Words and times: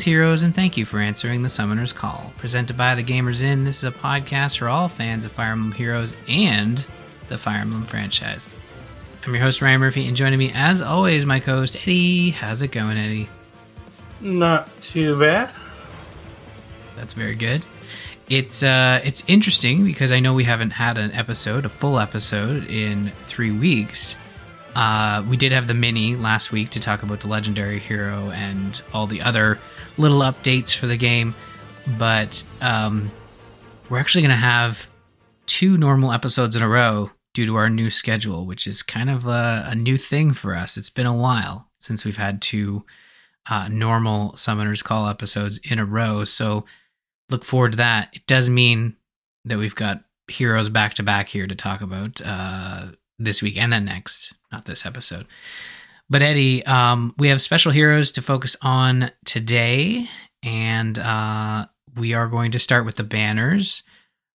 Greetings, 0.00 0.16
heroes, 0.16 0.42
and 0.42 0.54
thank 0.54 0.78
you 0.78 0.86
for 0.86 0.98
answering 0.98 1.42
the 1.42 1.50
Summoner's 1.50 1.92
Call. 1.92 2.32
Presented 2.38 2.74
by 2.74 2.94
the 2.94 3.04
Gamers 3.04 3.42
Inn, 3.42 3.64
this 3.64 3.76
is 3.76 3.84
a 3.84 3.90
podcast 3.90 4.56
for 4.56 4.66
all 4.66 4.88
fans 4.88 5.26
of 5.26 5.32
Fire 5.32 5.52
Emblem 5.52 5.72
Heroes 5.72 6.14
and 6.26 6.82
the 7.28 7.36
Fire 7.36 7.58
Emblem 7.58 7.84
franchise. 7.84 8.46
I'm 9.26 9.34
your 9.34 9.42
host, 9.42 9.60
Ryan 9.60 9.78
Murphy, 9.78 10.08
and 10.08 10.16
joining 10.16 10.38
me, 10.38 10.52
as 10.54 10.80
always, 10.80 11.26
my 11.26 11.38
co 11.38 11.56
host, 11.56 11.76
Eddie. 11.82 12.30
How's 12.30 12.62
it 12.62 12.68
going, 12.68 12.96
Eddie? 12.96 13.28
Not 14.22 14.70
too 14.80 15.20
bad. 15.20 15.50
That's 16.96 17.12
very 17.12 17.34
good. 17.34 17.62
It's 18.30 18.62
uh, 18.62 19.02
it's 19.04 19.22
interesting 19.26 19.84
because 19.84 20.12
I 20.12 20.20
know 20.20 20.32
we 20.32 20.44
haven't 20.44 20.70
had 20.70 20.96
an 20.96 21.12
episode, 21.12 21.66
a 21.66 21.68
full 21.68 21.98
episode, 21.98 22.64
in 22.70 23.12
three 23.24 23.50
weeks. 23.50 24.16
Uh, 24.74 25.22
we 25.28 25.36
did 25.36 25.52
have 25.52 25.66
the 25.66 25.74
mini 25.74 26.16
last 26.16 26.52
week 26.52 26.70
to 26.70 26.80
talk 26.80 27.02
about 27.02 27.20
the 27.20 27.26
legendary 27.26 27.78
hero 27.78 28.30
and 28.30 28.80
all 28.94 29.06
the 29.06 29.20
other 29.20 29.58
little 29.96 30.20
updates 30.20 30.74
for 30.74 30.86
the 30.86 30.96
game, 30.96 31.34
but 31.98 32.42
um, 32.60 33.10
we're 33.88 33.98
actually 33.98 34.22
going 34.22 34.30
to 34.30 34.36
have 34.36 34.88
two 35.46 35.76
normal 35.76 36.12
episodes 36.12 36.56
in 36.56 36.62
a 36.62 36.68
row 36.68 37.10
due 37.34 37.46
to 37.46 37.56
our 37.56 37.68
new 37.68 37.90
schedule, 37.90 38.46
which 38.46 38.66
is 38.66 38.82
kind 38.82 39.10
of 39.10 39.26
a, 39.26 39.66
a 39.68 39.74
new 39.74 39.96
thing 39.96 40.32
for 40.32 40.54
us. 40.54 40.76
It's 40.76 40.90
been 40.90 41.06
a 41.06 41.14
while 41.14 41.68
since 41.78 42.04
we've 42.04 42.16
had 42.16 42.42
two 42.42 42.84
uh, 43.48 43.68
normal 43.68 44.32
Summoners 44.32 44.84
Call 44.84 45.08
episodes 45.08 45.58
in 45.58 45.78
a 45.78 45.84
row, 45.84 46.24
so 46.24 46.64
look 47.30 47.44
forward 47.44 47.72
to 47.72 47.78
that. 47.78 48.10
It 48.12 48.26
does 48.26 48.50
mean 48.50 48.96
that 49.44 49.58
we've 49.58 49.74
got 49.74 50.04
heroes 50.28 50.68
back 50.68 50.94
to 50.94 51.02
back 51.02 51.28
here 51.28 51.46
to 51.46 51.54
talk 51.54 51.80
about 51.80 52.20
uh, 52.24 52.88
this 53.18 53.42
week 53.42 53.56
and 53.56 53.72
then 53.72 53.84
next, 53.84 54.32
not 54.52 54.64
this 54.64 54.86
episode. 54.86 55.26
But 56.10 56.22
Eddie, 56.22 56.66
um, 56.66 57.14
we 57.18 57.28
have 57.28 57.40
special 57.40 57.70
heroes 57.70 58.10
to 58.12 58.22
focus 58.22 58.56
on 58.60 59.12
today, 59.24 60.08
and 60.42 60.98
uh, 60.98 61.66
we 61.96 62.14
are 62.14 62.26
going 62.26 62.50
to 62.50 62.58
start 62.58 62.84
with 62.84 62.96
the 62.96 63.04
banners. 63.04 63.84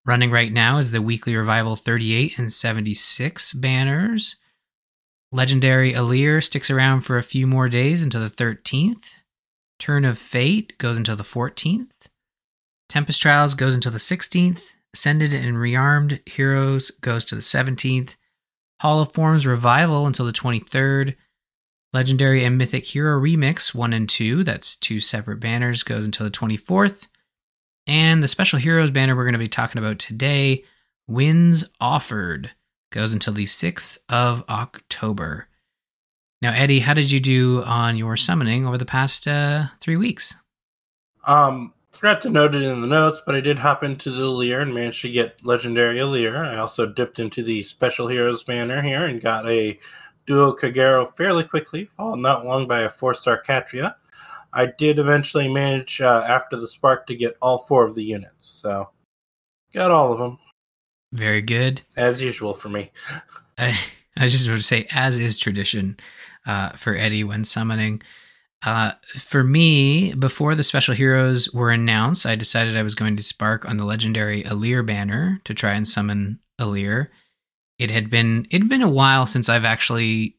Running 0.06 0.32
right 0.32 0.52
now 0.52 0.80
is 0.80 0.92
the 0.92 1.02
weekly 1.02 1.34
revival 1.34 1.78
38 1.78 2.38
and 2.38 2.52
76 2.52 3.54
banners. 3.54 4.36
Legendary 5.32 5.94
Alear 5.94 6.44
sticks 6.44 6.70
around 6.70 7.02
for 7.02 7.18
a 7.18 7.24
few 7.24 7.48
more 7.48 7.70
days 7.70 8.02
until 8.02 8.20
the 8.20 8.30
13th. 8.30 9.06
Turn 9.80 10.04
of 10.04 10.18
Fate 10.20 10.78
goes 10.78 10.98
until 10.98 11.16
the 11.16 11.24
14th. 11.24 11.88
Tempest 12.90 13.22
Trials 13.22 13.54
goes 13.54 13.74
until 13.74 13.94
the 13.94 13.98
16th. 13.98 14.74
Ascended 14.94 15.34
and 15.34 15.56
Rearmed 15.56 16.20
Heroes 16.28 16.92
goes 17.00 17.24
to 17.26 17.36
the 17.36 17.42
17th. 17.42 18.16
Hall 18.82 19.00
of 19.00 19.14
Forms 19.14 19.46
Revival 19.46 20.06
until 20.06 20.26
the 20.26 20.34
23rd. 20.34 21.16
Legendary 21.94 22.46
and 22.46 22.58
Mythic 22.58 22.86
Hero 22.86 23.20
Remix 23.20 23.76
1 23.76 23.92
and 23.92 24.08
2, 24.08 24.44
that's 24.44 24.78
two 24.78 25.00
separate 25.00 25.40
banners, 25.40 25.84
goes 25.84 26.06
until 26.06 26.26
the 26.26 26.32
24th. 26.32 27.08
And 27.86 28.24
the 28.24 28.28
Special 28.28 28.60
Heroes 28.60 28.92
banner 28.92 29.16
we're 29.16 29.26
going 29.26 29.34
to 29.34 29.40
be 29.40 29.48
talking 29.48 29.80
about 29.80 30.00
today, 30.00 30.64
Winds 31.08 31.66
Offered, 31.82 32.52
goes 32.92 33.12
until 33.12 33.34
the 33.34 33.44
6th 33.44 33.98
of 34.08 34.44
October. 34.48 35.48
Now, 36.42 36.54
Eddie, 36.54 36.80
how 36.80 36.94
did 36.94 37.12
you 37.12 37.20
do 37.20 37.64
on 37.64 37.98
your 37.98 38.16
summoning 38.16 38.66
over 38.66 38.78
the 38.78 38.86
past 38.86 39.28
uh, 39.28 39.66
three 39.80 39.98
weeks? 39.98 40.34
Um, 41.26 41.74
forgot 41.92 42.22
to 42.22 42.30
note 42.30 42.56
it 42.56 42.64
in 42.64 42.82
the 42.82 42.88
notes, 42.88 43.22
but 43.26 43.36
I 43.36 43.42
did 43.42 43.60
hop 43.60 43.84
into 43.84 44.12
the 44.12 44.22
Alear 44.22 44.62
and 44.62 44.74
managed 44.74 45.02
to 45.02 45.12
get 45.12 45.46
Legendary 45.46 45.98
Alear. 46.00 46.38
I 46.38 46.58
also 46.58 46.86
dipped 46.86 47.20
into 47.20 47.44
the 47.44 47.64
Special 47.64 48.08
Heroes 48.08 48.44
banner 48.44 48.82
here 48.82 49.06
and 49.06 49.22
got 49.22 49.48
a 49.48 49.80
Duo 50.28 50.56
Kagero 50.56 51.08
fairly 51.12 51.44
quickly, 51.44 51.86
followed 51.86 52.20
not 52.20 52.46
long 52.46 52.68
by 52.68 52.82
a 52.82 52.90
four 52.90 53.14
star 53.14 53.42
Catria. 53.42 53.96
I 54.54 54.66
did 54.66 55.00
eventually 55.00 55.52
manage 55.52 56.02
uh, 56.02 56.26
after 56.28 56.58
the 56.58 56.68
spark 56.68 57.08
to 57.08 57.16
get 57.16 57.38
all 57.42 57.60
four 57.60 57.86
of 57.86 57.96
the 57.96 58.04
units, 58.04 58.50
so 58.50 58.90
got 59.74 59.92
all 59.92 60.12
of 60.12 60.20
them. 60.20 60.40
Very 61.14 61.42
good. 61.42 61.82
As 61.96 62.22
usual 62.22 62.54
for 62.54 62.70
me. 62.70 62.92
I, 63.58 63.78
I 64.18 64.28
just 64.28 64.48
want 64.48 64.60
to 64.60 64.64
say, 64.64 64.88
as 64.92 65.18
is 65.18 65.38
tradition 65.38 65.98
uh, 66.46 66.72
for 66.72 66.96
Eddie 66.96 67.24
when 67.24 67.44
summoning. 67.44 68.02
Uh, 68.64 68.92
for 69.18 69.44
me, 69.44 70.14
before 70.14 70.54
the 70.54 70.64
special 70.64 70.94
heroes 70.94 71.52
were 71.52 71.72
announced, 71.72 72.26
I 72.26 72.36
decided 72.36 72.78
I 72.78 72.84
was 72.84 72.96
going 72.96 73.18
to 73.18 73.24
spark 73.24 73.66
on 73.66 73.78
the 73.78 73.86
legendary 73.86 74.44
Alear 74.44 74.86
banner 74.86 75.42
to 75.46 75.54
try 75.54 75.74
and 75.74 75.88
summon 75.88 76.40
Alear. 76.60 77.08
It 77.82 77.90
had 77.90 78.10
been 78.10 78.46
it 78.52 78.60
had 78.60 78.70
been 78.70 78.84
a 78.84 78.90
while 78.90 79.26
since 79.26 79.50
I've 79.50 79.66
actually, 79.66 80.38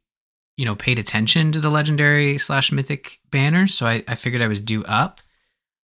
you 0.57 0.65
know, 0.65 0.77
paid 0.77 0.99
attention 1.01 1.51
to 1.53 1.61
the 1.61 1.71
legendary 1.71 2.39
slash 2.39 2.71
mythic 2.71 3.19
banner, 3.33 3.67
so 3.67 3.87
I, 3.87 4.05
I 4.07 4.15
figured 4.15 4.43
I 4.43 4.49
was 4.49 4.61
due 4.61 4.85
up. 4.85 5.21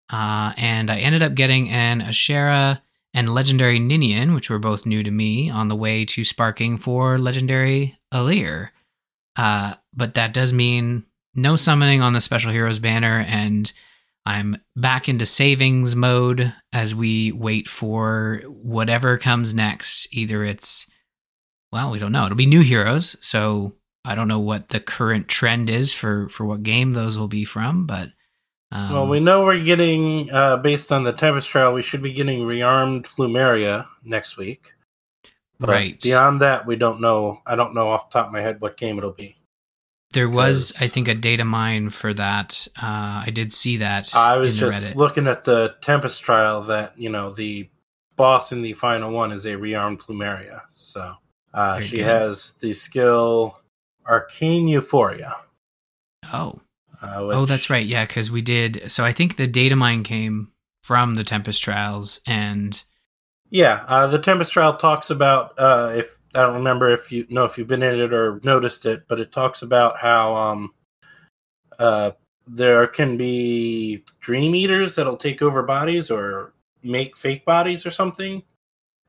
Uh, 0.09 0.53
and 0.57 0.89
I 0.89 1.01
ended 1.01 1.23
up 1.23 1.35
getting 1.35 1.69
an 1.69 2.01
Ashera 2.01 2.81
and 3.13 3.35
legendary 3.35 3.81
Ninian, 3.81 4.35
which 4.35 4.49
were 4.49 4.61
both 4.61 4.87
new 4.87 5.03
to 5.03 5.11
me, 5.11 5.51
on 5.51 5.67
the 5.67 5.77
way 5.77 6.05
to 6.05 6.25
sparking 6.25 6.79
for 6.79 7.19
legendary 7.19 7.99
Alear. 8.15 8.71
Uh, 9.35 9.75
but 9.93 10.15
that 10.15 10.33
does 10.33 10.53
mean 10.53 11.05
no 11.35 11.57
summoning 11.57 12.03
on 12.03 12.13
the 12.13 12.21
special 12.21 12.51
heroes 12.51 12.79
banner 12.79 13.25
and 13.29 13.73
i'm 14.27 14.57
back 14.77 15.09
into 15.09 15.25
savings 15.25 15.95
mode 15.95 16.53
as 16.73 16.95
we 16.95 17.33
wait 17.33 17.69
for 17.69 18.43
whatever 18.47 19.17
comes 19.17 19.55
next 19.55 20.09
either 20.11 20.45
it's 20.45 20.91
well 21.73 21.91
we 21.91 21.99
don't 21.99 22.13
know 22.13 22.25
it'll 22.25 22.37
be 22.37 22.47
new 22.47 22.63
heroes 22.63 23.17
so 23.21 23.75
i 24.05 24.15
don't 24.15 24.29
know 24.29 24.39
what 24.39 24.69
the 24.69 24.81
current 24.81 25.29
trend 25.29 25.69
is 25.71 25.93
for 25.93 26.29
for 26.29 26.45
what 26.45 26.63
game 26.63 26.93
those 26.93 27.19
will 27.19 27.29
be 27.29 27.45
from 27.45 27.87
but 27.87 28.11
um, 28.73 28.93
well 28.93 29.09
we 29.09 29.21
know 29.21 29.45
we're 29.45 29.63
getting 29.63 30.31
uh 30.31 30.57
based 30.57 30.93
on 30.93 31.05
the 31.05 31.13
tempest 31.13 31.49
trial 31.49 31.73
we 31.73 31.83
should 31.83 32.03
be 32.03 32.13
getting 32.13 32.41
rearmed 32.41 33.07
plumeria 33.07 33.87
next 34.05 34.37
week 34.37 34.75
but 35.59 35.69
right 35.69 36.01
beyond 36.01 36.41
that 36.41 36.67
we 36.67 36.77
don't 36.77 37.01
know 37.01 37.41
i 37.47 37.57
don't 37.57 37.75
know 37.75 37.89
off 37.89 38.11
the 38.11 38.19
top 38.19 38.27
of 38.27 38.33
my 38.33 38.41
head 38.41 38.61
what 38.61 38.77
game 38.77 38.99
it'll 38.99 39.13
be 39.13 39.39
there 40.13 40.29
was, 40.29 40.75
I 40.81 40.89
think, 40.89 41.07
a 41.09 41.15
data 41.15 41.45
mine 41.45 41.91
for 41.91 42.15
that. 42.15 42.67
Uh, 42.77 43.23
I 43.27 43.31
did 43.33 43.53
see 43.53 43.79
that. 43.79 44.15
I 44.15 44.39
was 44.39 44.57
just 44.57 44.93
Reddit. 44.93 44.95
looking 44.95 45.27
at 45.27 45.45
the 45.45 45.75
Tempest 45.83 46.23
trial 46.23 46.63
that 46.63 46.99
you 46.99 47.11
know 47.11 47.31
the 47.33 47.69
boss 48.17 48.51
in 48.53 48.63
the 48.63 48.73
final 48.73 49.13
one 49.13 49.33
is 49.33 49.45
a 49.45 49.51
rearmed 49.51 50.01
Plumeria. 50.01 50.63
So 50.73 51.15
uh, 51.55 51.81
she 51.81 51.97
good. 51.97 52.07
has 52.07 52.53
the 52.61 52.75
skill 52.75 53.61
Arcane 54.07 54.69
Euphoria. 54.69 55.37
Oh, 56.33 56.61
uh, 57.01 57.25
which... 57.25 57.37
oh, 57.37 57.47
that's 57.47 57.71
right. 57.71 57.87
Yeah, 57.87 58.07
because 58.07 58.31
we 58.31 58.43
did. 58.43 58.91
So 58.91 59.05
I 59.05 59.13
think 59.13 59.37
the 59.37 59.47
data 59.47 59.77
mine 59.77 60.03
came 60.03 60.53
from 60.83 61.15
the 61.15 61.25
Tempest 61.25 61.63
trials, 61.63 62.21
and 62.27 62.83
yeah, 63.51 63.85
uh, 63.89 64.07
the 64.07 64.19
Tempest 64.19 64.53
trial 64.53 64.77
talks 64.77 65.11
about 65.11 65.55
uh, 65.59 65.93
if 65.97 66.19
I 66.35 66.43
don't 66.43 66.57
remember 66.57 66.91
if 66.91 67.11
you 67.13 67.27
know 67.29 67.45
if 67.45 67.57
you've 67.57 67.69
been 67.69 67.83
in 67.83 68.01
it 68.01 68.13
or 68.13 68.41
noticed 68.43 68.87
it, 68.87 69.05
but 69.09 69.21
it 69.21 69.33
talks 69.33 69.63
about 69.63 69.99
how 69.99 70.35
um, 70.37 70.75
uh, 71.79 72.11
there 72.47 72.87
can 72.87 73.17
be 73.17 74.05
dream 74.21 74.55
eaters 74.55 74.97
that'll 74.97 75.17
take 75.17 75.43
over 75.43 75.63
bodies 75.63 76.11
or 76.11 76.53
make 76.83 77.17
fake 77.17 77.45
bodies 77.45 77.87
or 77.87 77.91
something. 77.91 78.43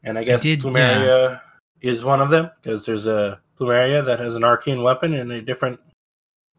And 0.04 0.18
I 0.18 0.24
guess 0.24 0.42
I 0.42 0.44
did, 0.44 0.60
Plumeria 0.62 1.06
yeah. 1.06 1.40
Is 1.82 2.04
one 2.04 2.22
of 2.22 2.30
them 2.30 2.50
because 2.62 2.86
there's 2.86 3.06
a 3.06 3.40
Plumeria 3.60 4.06
that 4.06 4.20
has 4.20 4.36
an 4.36 4.44
arcane 4.44 4.84
weapon 4.84 5.14
and 5.14 5.32
a 5.32 5.42
different, 5.42 5.80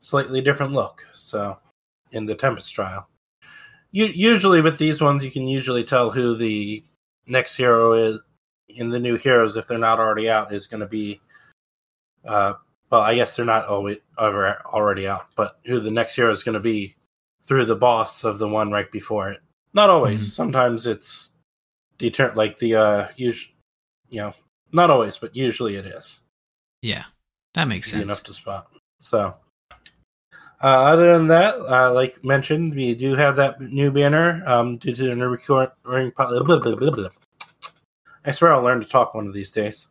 slightly 0.00 0.40
different 0.40 0.72
look. 0.72 1.02
So, 1.14 1.58
in 2.12 2.26
the 2.26 2.34
Tempest 2.34 2.74
trial, 2.74 3.08
you 3.92 4.06
usually 4.06 4.60
with 4.60 4.78
these 4.78 5.00
ones 5.00 5.24
you 5.24 5.30
can 5.30 5.48
usually 5.48 5.84
tell 5.84 6.10
who 6.10 6.36
the 6.36 6.84
next 7.26 7.56
hero 7.56 7.92
is 7.92 8.20
in 8.68 8.90
the 8.90 9.00
new 9.00 9.16
heroes, 9.16 9.56
if 9.56 9.66
they're 9.66 9.78
not 9.78 9.98
already 9.98 10.28
out, 10.28 10.54
is 10.54 10.66
going 10.66 10.80
to 10.80 10.86
be. 10.86 11.20
Uh, 12.24 12.54
well, 12.90 13.00
I 13.00 13.14
guess 13.14 13.36
they're 13.36 13.46
not 13.46 13.66
always 13.66 13.98
ever 14.18 14.60
already 14.66 15.08
out, 15.08 15.26
but 15.36 15.58
who 15.64 15.80
the 15.80 15.90
next 15.90 16.16
hero 16.16 16.30
is 16.32 16.42
going 16.42 16.54
to 16.54 16.60
be 16.60 16.96
through 17.44 17.64
the 17.64 17.76
boss 17.76 18.24
of 18.24 18.38
the 18.38 18.48
one 18.48 18.70
right 18.70 18.90
before 18.90 19.30
it. 19.30 19.40
Not 19.72 19.90
always. 19.90 20.20
Mm-hmm. 20.20 20.30
Sometimes 20.30 20.86
it's 20.86 21.30
deter 21.98 22.32
like 22.34 22.58
the 22.58 22.74
uh, 22.74 23.08
usually, 23.16 23.54
you 24.08 24.20
know, 24.20 24.34
not 24.72 24.90
always, 24.90 25.16
but 25.16 25.34
usually 25.34 25.76
it 25.76 25.86
is. 25.86 26.20
Yeah, 26.82 27.04
that 27.54 27.64
makes 27.64 27.90
sense. 27.90 28.02
Enough 28.02 28.22
to 28.24 28.34
spot. 28.34 28.70
So, 29.00 29.34
uh, 30.62 30.66
other 30.66 31.16
than 31.16 31.28
that, 31.28 31.56
uh, 31.56 31.92
like 31.92 32.22
mentioned, 32.24 32.74
we 32.74 32.94
do 32.94 33.14
have 33.14 33.36
that 33.36 33.60
new 33.60 33.90
banner 33.90 34.42
um, 34.46 34.76
due 34.76 34.94
to 34.94 35.08
the 35.08 35.14
new 35.14 35.28
recording. 35.28 35.72
Blah, 35.84 36.42
blah, 36.42 36.74
blah, 36.74 37.08
I 38.24 38.30
swear 38.32 38.52
I'll 38.52 38.62
learn 38.62 38.80
to 38.80 38.86
talk 38.86 39.14
one 39.14 39.26
of 39.26 39.32
these 39.32 39.50
days. 39.50 39.88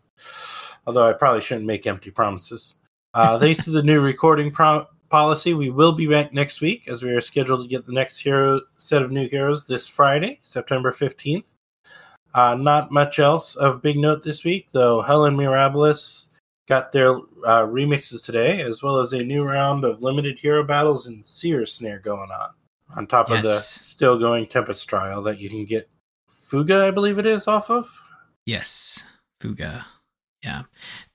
Although 0.86 1.08
I 1.08 1.14
probably 1.14 1.42
shouldn't 1.42 1.66
make 1.66 1.88
empty 1.88 2.12
promises. 2.12 2.76
Uh, 3.14 3.40
thanks 3.40 3.64
to 3.66 3.72
the 3.72 3.84
new 3.84 4.00
recording 4.00 4.52
pro- 4.52 4.86
policy, 5.10 5.54
we 5.54 5.70
will 5.70 5.92
be 5.92 6.08
back 6.08 6.34
next 6.34 6.62
week 6.62 6.88
as 6.88 7.04
we 7.04 7.12
are 7.12 7.22
scheduled 7.22 7.62
to 7.62 7.68
get 7.68 7.86
the 7.86 7.92
next 7.92 8.20
hero 8.20 8.62
set 8.78 9.02
of 9.02 9.12
new 9.12 9.28
heroes 9.28 9.66
this 9.66 9.88
Friday, 9.88 10.40
September 10.44 10.92
15th. 10.92 11.44
Uh, 12.34 12.56
not 12.56 12.92
much 12.92 13.20
else 13.20 13.56
of 13.56 13.82
big 13.82 13.98
note 13.98 14.24
this 14.24 14.44
week, 14.44 14.70
though 14.72 15.02
Helen 15.02 15.36
Mirabilis 15.36 16.28
got 16.68 16.92
their 16.92 17.16
uh, 17.16 17.66
remixes 17.66 18.24
today, 18.24 18.62
as 18.62 18.84
well 18.84 19.00
as 19.00 19.14
a 19.14 19.24
new 19.24 19.44
round 19.44 19.84
of 19.84 20.04
limited 20.04 20.38
hero 20.40 20.64
battles 20.64 21.08
and 21.08 21.26
Seer 21.26 21.66
Snare 21.66 22.00
going 22.00 22.30
on. 22.32 22.50
on 22.96 23.08
top 23.08 23.32
of 23.32 23.44
the 23.44 23.58
still 23.58 24.18
going 24.18 24.46
Tempest 24.46 24.88
trial 24.88 25.22
that 25.24 25.40
you 25.40 25.50
can 25.50 25.66
get 25.66 25.90
Fuga, 26.30 26.86
I 26.86 26.92
believe 26.92 27.20
it 27.20 27.26
is, 27.26 27.48
off 27.48 27.70
of. 27.70 27.90
Yes, 28.46 29.04
Fuga. 29.42 29.86
Yeah. 30.44 30.64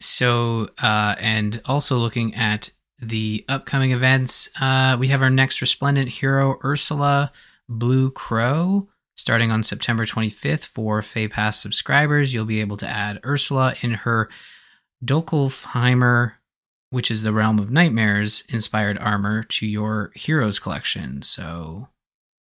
So, 0.01 0.69
uh, 0.79 1.15
and 1.19 1.61
also 1.65 1.97
looking 1.97 2.35
at 2.35 2.71
the 3.01 3.45
upcoming 3.49 3.93
events, 3.93 4.49
uh, 4.61 4.97
we 4.99 5.09
have 5.09 5.23
our 5.23 5.31
next 5.31 5.61
Resplendent 5.61 6.09
hero, 6.09 6.59
Ursula 6.65 7.33
Blue 7.69 8.11
Crow, 8.11 8.89
starting 9.15 9.51
on 9.51 9.63
September 9.63 10.07
25th 10.07 10.65
for 10.65 11.03
Feh 11.03 11.29
Pass 11.29 11.61
subscribers. 11.61 12.35
You'll 12.35 12.45
be 12.45 12.61
able 12.61 12.77
to 12.79 12.89
add 12.89 13.21
Ursula 13.25 13.75
in 13.81 13.93
her 13.93 14.29
Dökkálfheimr, 15.05 16.33
which 16.91 17.11
is 17.11 17.23
the 17.23 17.33
Realm 17.33 17.59
of 17.59 17.71
Nightmares 17.71 18.45
inspired 18.49 18.99
armor, 18.99 19.43
to 19.45 19.67
your 19.67 20.13
heroes 20.15 20.59
collection. 20.59 21.23
So, 21.23 21.89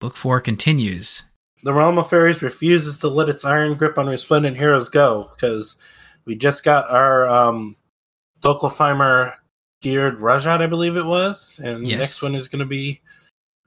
book 0.00 0.16
four 0.16 0.40
continues. 0.40 1.22
The 1.62 1.74
Realm 1.74 1.98
of 1.98 2.08
Fairies 2.08 2.42
refuses 2.42 2.98
to 3.00 3.08
let 3.08 3.28
its 3.28 3.44
iron 3.44 3.74
grip 3.74 3.98
on 3.98 4.06
Resplendent 4.06 4.56
Heroes 4.56 4.88
go 4.88 5.30
because 5.34 5.76
we 6.24 6.34
just 6.34 6.64
got 6.64 6.90
our 6.90 7.28
um, 7.28 7.76
geared 8.42 10.18
Rhajat, 10.18 10.62
I 10.62 10.66
believe 10.66 10.96
it 10.96 11.04
was, 11.04 11.60
and 11.62 11.84
the 11.84 11.96
next 11.96 12.22
one 12.22 12.34
is 12.34 12.48
going 12.48 12.60
to 12.60 12.66
be 12.66 13.00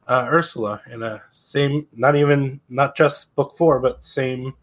uh, 0.08 0.28
Ursula 0.30 0.82
in 0.92 1.04
a 1.04 1.24
same, 1.32 1.88
not 1.94 2.16
even, 2.16 2.60
not 2.70 2.96
just 2.96 3.36
book 3.36 3.56
four, 3.58 3.80
but 3.80 4.04
same 4.04 4.54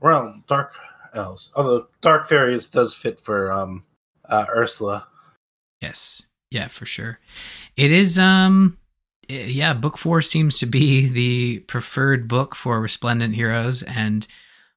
realm, 0.00 0.44
Dark 0.46 0.74
Elves. 1.14 1.50
Although 1.54 1.88
Dark 2.00 2.28
Fairies 2.28 2.70
does 2.70 2.94
fit 2.94 3.20
for 3.20 3.52
um, 3.52 3.84
uh, 4.28 4.46
Ursula. 4.54 5.06
Yes. 5.80 6.22
Yeah, 6.50 6.68
for 6.68 6.86
sure. 6.86 7.18
It 7.76 7.92
is 7.92 8.18
um 8.18 8.78
eh, 9.28 9.46
yeah, 9.46 9.74
book 9.74 9.98
4 9.98 10.22
seems 10.22 10.58
to 10.58 10.66
be 10.66 11.08
the 11.08 11.60
preferred 11.60 12.28
book 12.28 12.54
for 12.54 12.80
Resplendent 12.80 13.34
Heroes 13.34 13.82
and 13.82 14.26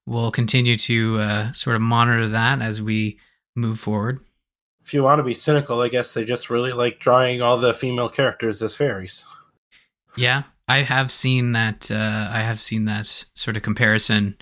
we'll 0.06 0.32
continue 0.32 0.76
to 0.76 1.20
uh, 1.20 1.52
sort 1.54 1.76
of 1.76 1.82
monitor 1.82 2.28
that 2.28 2.62
as 2.62 2.82
we 2.82 3.20
move 3.56 3.80
forward. 3.80 4.20
If 4.84 4.94
you 4.94 5.04
want 5.04 5.20
to 5.20 5.24
be 5.24 5.36
cynical, 5.36 5.82
I 5.82 5.90
guess 5.90 6.14
they 6.14 6.26
just 6.26 6.50
really 6.50 6.74
like 6.74 7.00
drawing 7.00 7.42
all 7.42 7.58
the 7.58 7.74
female 7.74 8.10
characters 8.10 8.62
as 8.62 8.76
fairies. 8.76 9.26
Yeah, 10.18 10.44
I 10.68 10.80
have 10.84 11.12
seen 11.12 11.54
that 11.54 11.90
uh 11.92 12.30
I 12.32 12.42
have 12.42 12.60
seen 12.60 12.86
that 12.86 13.26
sort 13.36 13.58
of 13.58 13.64
comparison 13.64 14.38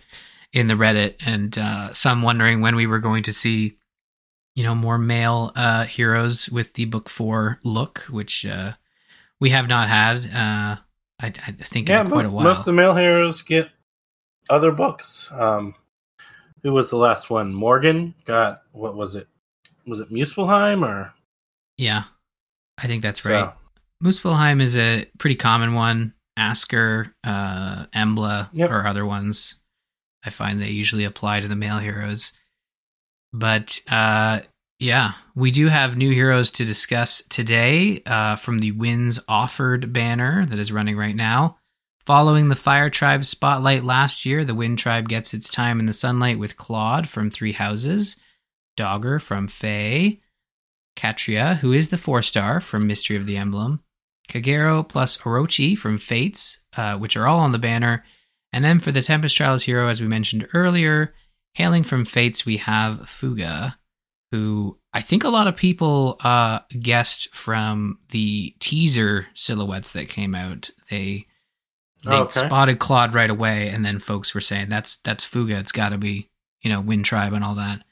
in 0.53 0.67
the 0.67 0.73
Reddit 0.75 1.15
and 1.25 1.57
uh 1.57 1.93
some 1.93 2.21
wondering 2.21 2.61
when 2.61 2.75
we 2.75 2.87
were 2.87 2.99
going 2.99 3.23
to 3.23 3.33
see 3.33 3.77
you 4.55 4.63
know 4.63 4.75
more 4.75 4.97
male 4.97 5.51
uh 5.55 5.85
heroes 5.85 6.49
with 6.49 6.73
the 6.73 6.85
book 6.85 7.07
4 7.09 7.59
look 7.63 7.99
which 8.09 8.45
uh 8.45 8.73
we 9.39 9.51
have 9.51 9.67
not 9.67 9.87
had 9.89 10.25
uh 10.25 10.77
I, 11.21 11.27
I 11.27 11.51
think 11.51 11.89
Yeah, 11.89 12.01
in 12.01 12.07
quite 12.07 12.23
most, 12.23 12.31
a 12.31 12.35
while. 12.35 12.43
most 12.45 12.59
of 12.59 12.65
the 12.65 12.73
male 12.73 12.95
heroes 12.95 13.41
get 13.41 13.69
other 14.49 14.71
books. 14.71 15.29
Um, 15.33 15.75
who 16.63 16.71
was 16.73 16.89
the 16.89 16.97
last 16.97 17.29
one? 17.29 17.53
Morgan 17.53 18.15
got 18.25 18.61
what 18.71 18.95
was 18.95 19.15
it? 19.15 19.27
Was 19.85 19.99
it 19.99 20.09
Muspelheim 20.11 20.81
or 20.87 21.13
Yeah, 21.77 22.03
I 22.77 22.87
think 22.87 23.01
that's 23.03 23.21
so- 23.21 23.29
right. 23.31 23.53
Muspelheim 24.03 24.61
is 24.61 24.77
a 24.77 25.05
pretty 25.17 25.35
common 25.35 25.73
one. 25.73 26.13
Askr, 26.37 27.11
uh, 27.23 27.85
Embla, 27.87 28.49
Yep. 28.53 28.69
or 28.71 28.87
other 28.87 29.05
ones. 29.05 29.55
I 30.23 30.29
find 30.29 30.59
they 30.61 30.69
usually 30.69 31.03
apply 31.03 31.41
to 31.41 31.47
the 31.47 31.55
male 31.55 31.79
heroes. 31.79 32.31
But 33.33 33.79
uh, 33.89 34.41
yeah, 34.79 35.13
we 35.35 35.51
do 35.51 35.67
have 35.67 35.97
new 35.97 36.11
heroes 36.11 36.49
to 36.51 36.65
discuss 36.65 37.21
today 37.29 38.01
uh, 38.05 38.37
from 38.37 38.59
the 38.59 38.71
Winds 38.71 39.19
Offered 39.27 39.91
banner 39.91 40.45
that 40.45 40.59
is 40.59 40.71
running 40.71 40.95
right 40.97 41.15
now. 41.15 41.57
Following 42.05 42.47
the 42.49 42.55
Fire 42.55 42.89
Tribe 42.89 43.25
spotlight 43.25 43.83
last 43.83 44.25
year, 44.25 44.43
the 44.45 44.55
Wind 44.55 44.79
Tribe 44.79 45.09
gets 45.09 45.33
its 45.33 45.49
time 45.49 45.79
in 45.79 45.85
the 45.85 45.93
sunlight 45.93 46.39
with 46.39 46.57
Claude 46.57 47.07
from 47.07 47.29
Three 47.29 47.51
Houses, 47.51 48.17
Dagr 48.77 49.21
from 49.21 49.47
FEH, 49.47 50.19
Catria, 50.97 51.57
who 51.57 51.71
is 51.73 51.89
the 51.89 51.97
four 51.97 52.21
star 52.21 52.61
from 52.61 52.87
Mystery 52.87 53.15
of 53.15 53.25
the 53.27 53.37
Emblem, 53.37 53.81
Kagero 54.29 54.87
plus 54.87 55.17
Orochi 55.17 55.77
from 55.77 55.97
Fates, 55.97 56.59
uh, 56.77 56.95
which 56.97 57.17
are 57.17 57.27
all 57.27 57.39
on 57.39 57.51
the 57.51 57.59
banner. 57.59 58.03
And 58.53 58.63
then 58.63 58.79
for 58.79 58.91
the 58.91 59.01
Tempest 59.01 59.35
Trials 59.35 59.63
hero, 59.63 59.89
as 59.89 60.01
we 60.01 60.07
mentioned 60.07 60.47
earlier, 60.53 61.13
hailing 61.53 61.83
from 61.83 62.05
Fates, 62.05 62.45
we 62.45 62.57
have 62.57 63.09
Fuga, 63.09 63.77
who 64.31 64.77
I 64.93 65.01
think 65.01 65.23
a 65.23 65.29
lot 65.29 65.47
of 65.47 65.55
people 65.55 66.17
uh, 66.23 66.59
guessed 66.79 67.33
from 67.35 67.99
the 68.09 68.55
teaser 68.59 69.27
silhouettes 69.33 69.91
that 69.93 70.09
came 70.09 70.33
out. 70.35 70.69
They 70.89 71.25
they 72.05 72.15
Okay. 72.15 72.47
spotted 72.47 72.79
Claude 72.79 73.13
right 73.13 73.29
away, 73.29 73.69
and 73.69 73.83
then 73.85 73.99
folks 73.99 74.33
were 74.33 74.41
saying 74.41 74.69
that's 74.69 74.97
that's 74.97 75.25
Fuga. 75.25 75.57
It's 75.59 75.71
got 75.71 75.89
to 75.89 75.97
be 75.97 76.29
you 76.61 76.69
know 76.71 76.81
Wind 76.81 77.05
Tribe 77.05 77.33
and 77.33 77.43
all 77.43 77.55
that. 77.55 77.83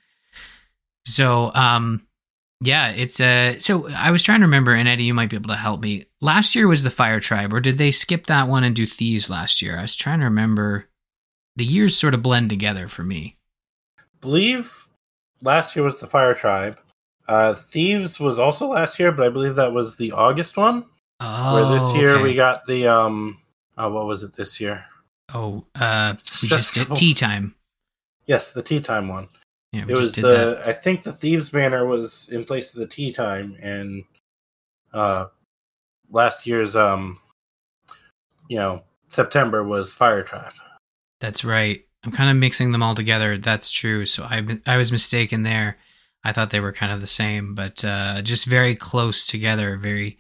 So 1.06 1.54
um, 1.54 2.08
yeah, 2.62 2.90
it's 2.90 3.20
uh 3.20 3.60
so 3.60 3.90
I 3.90 4.10
was 4.12 4.24
trying 4.24 4.40
to 4.40 4.46
remember, 4.48 4.74
and 4.74 4.88
Eddie, 4.90 5.04
you 5.04 5.14
might 5.14 5.30
be 5.30 5.36
able 5.36 5.50
to 5.50 5.56
help 5.56 5.82
me. 5.82 6.06
Last 6.20 6.56
year 6.56 6.68
was 6.68 6.84
the 6.84 6.90
Fire 6.90 7.20
Tribe, 7.20 7.54
or 7.54 7.60
did 7.60 7.78
they 7.78 7.92
skip 7.92 8.26
that 8.26 8.48
one 8.48 8.64
and 8.64 8.76
do 8.76 8.88
Thieves 8.88 9.30
last 9.30 9.62
year? 9.62 9.78
I 9.78 9.82
was 9.82 9.96
trying 9.96 10.20
to 10.20 10.26
remember. 10.26 10.86
The 11.56 11.66
years 11.66 11.98
sort 11.98 12.14
of 12.14 12.22
blend 12.22 12.50
together 12.50 12.88
for 12.88 13.04
me. 13.04 13.38
believe 14.22 14.88
last 15.42 15.76
year 15.76 15.84
was 15.84 16.00
the 16.00 16.08
Fire 16.08 16.36
Tribe. 16.36 16.78
Uh, 17.28 17.56
Thieves 17.56 18.20
was 18.20 18.40
also 18.40 18.68
last 18.68 19.00
year, 19.00 19.12
but 19.12 19.26
I 19.26 19.30
believe 19.30 19.56
that 19.56 19.74
was 19.74 19.96
the 19.96 20.12
August 20.12 20.56
one. 20.56 20.86
Oh, 21.20 21.56
where 21.56 21.80
this 21.80 21.96
year 21.96 22.16
okay. 22.16 22.24
we 22.24 22.36
got 22.36 22.66
the 22.68 22.88
um, 22.88 23.40
uh, 23.76 23.90
what 23.90 24.06
was 24.06 24.24
it 24.24 24.34
this 24.34 24.60
year? 24.60 24.86
Oh, 25.34 25.66
uh, 25.76 26.14
we 26.42 26.48
Just 26.48 26.74
just 26.74 26.74
did 26.74 26.96
tea 26.96 27.14
time. 27.14 27.56
Yes, 28.28 28.52
the 28.52 28.62
Tea 28.62 28.82
Time 28.82 29.08
one. 29.08 29.28
Yeah, 29.72 29.86
it 29.88 29.98
was 29.98 30.14
the 30.14 30.22
that. 30.22 30.68
I 30.68 30.74
think 30.74 31.04
the 31.04 31.14
Thieves 31.14 31.50
banner 31.50 31.86
was 31.86 32.30
in 32.30 32.44
place 32.44 32.74
of 32.74 32.80
the 32.80 32.88
Tea 32.88 33.12
Time, 33.12 33.58
and 33.62 34.04
uh, 34.94 35.28
last 36.12 36.48
year's 36.48 36.76
um, 36.76 37.20
you 38.48 38.58
know, 38.58 38.84
September 39.10 39.64
was 39.64 39.94
Fire. 39.94 40.26
That's 41.20 41.44
right. 41.44 41.82
I'm 42.04 42.12
kind 42.12 42.30
of 42.30 42.38
mixing 42.38 42.72
them 42.72 42.84
all 42.84 42.96
together. 42.96 43.38
That's 43.38 43.72
true. 43.72 44.06
So 44.06 44.24
I 44.24 44.46
I 44.66 44.78
was 44.78 44.92
mistaken 44.92 45.44
there. 45.44 45.78
I 46.24 46.34
thought 46.34 46.50
they 46.50 46.60
were 46.60 46.74
kind 46.74 46.92
of 46.92 47.02
the 47.02 47.08
same, 47.08 47.56
but 47.56 47.84
uh, 47.84 48.22
just 48.22 48.46
very 48.46 48.76
close 48.76 49.26
together. 49.26 49.78
Very, 49.78 50.18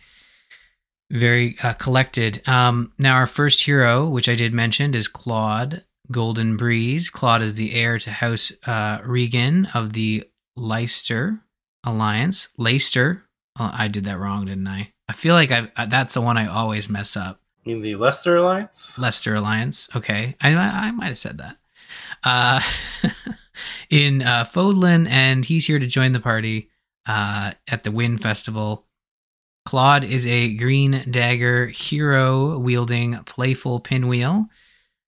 very 1.11 1.57
uh, 1.61 1.73
collected. 1.73 2.47
Um, 2.47 2.93
now 2.97 3.15
our 3.15 3.27
first 3.27 3.63
hero, 3.63 4.07
which 4.07 4.29
I 4.29 4.35
did 4.35 4.53
mention, 4.53 4.93
is 4.93 5.07
Claude 5.07 5.83
Golden 6.11 6.55
Breeze. 6.55 7.09
Claude 7.09 7.41
is 7.41 7.55
the 7.55 7.73
heir 7.73 7.99
to 7.99 8.11
House 8.11 8.51
uh, 8.65 8.99
Riegan 8.99 9.73
of 9.75 9.93
the 9.93 10.23
Leicester 10.55 11.41
Alliance. 11.83 12.49
Leicester. 12.57 13.23
Oh, 13.59 13.71
I 13.73 13.87
did 13.87 14.05
that 14.05 14.19
wrong, 14.19 14.45
didn't 14.45 14.67
I? 14.67 14.93
I 15.09 15.13
feel 15.13 15.33
like 15.33 15.51
I 15.51 15.71
uh, 15.75 15.85
that's 15.85 16.13
the 16.13 16.21
one 16.21 16.37
I 16.37 16.47
always 16.47 16.89
mess 16.89 17.15
up. 17.15 17.41
I 17.65 17.69
mean, 17.69 17.81
the 17.81 17.95
Leicester 17.95 18.35
Alliance. 18.35 18.97
Leicester 18.97 19.35
Alliance. 19.35 19.89
Okay, 19.95 20.35
I 20.41 20.53
I, 20.53 20.87
I 20.87 20.91
might 20.91 21.07
have 21.07 21.17
said 21.17 21.37
that. 21.37 21.57
Uh, 22.23 22.61
in 23.89 24.21
uh, 24.21 24.45
Fódlan, 24.45 25.07
and 25.09 25.45
he's 25.45 25.67
here 25.67 25.79
to 25.79 25.87
join 25.87 26.11
the 26.11 26.19
party 26.19 26.69
uh, 27.05 27.53
at 27.67 27.83
the 27.83 27.91
Wind 27.91 28.21
Festival. 28.21 28.85
Claude 29.65 30.03
is 30.03 30.25
a 30.27 30.53
green 30.53 31.03
dagger 31.09 31.67
hero 31.67 32.57
wielding 32.57 33.17
playful 33.25 33.79
pinwheel. 33.79 34.47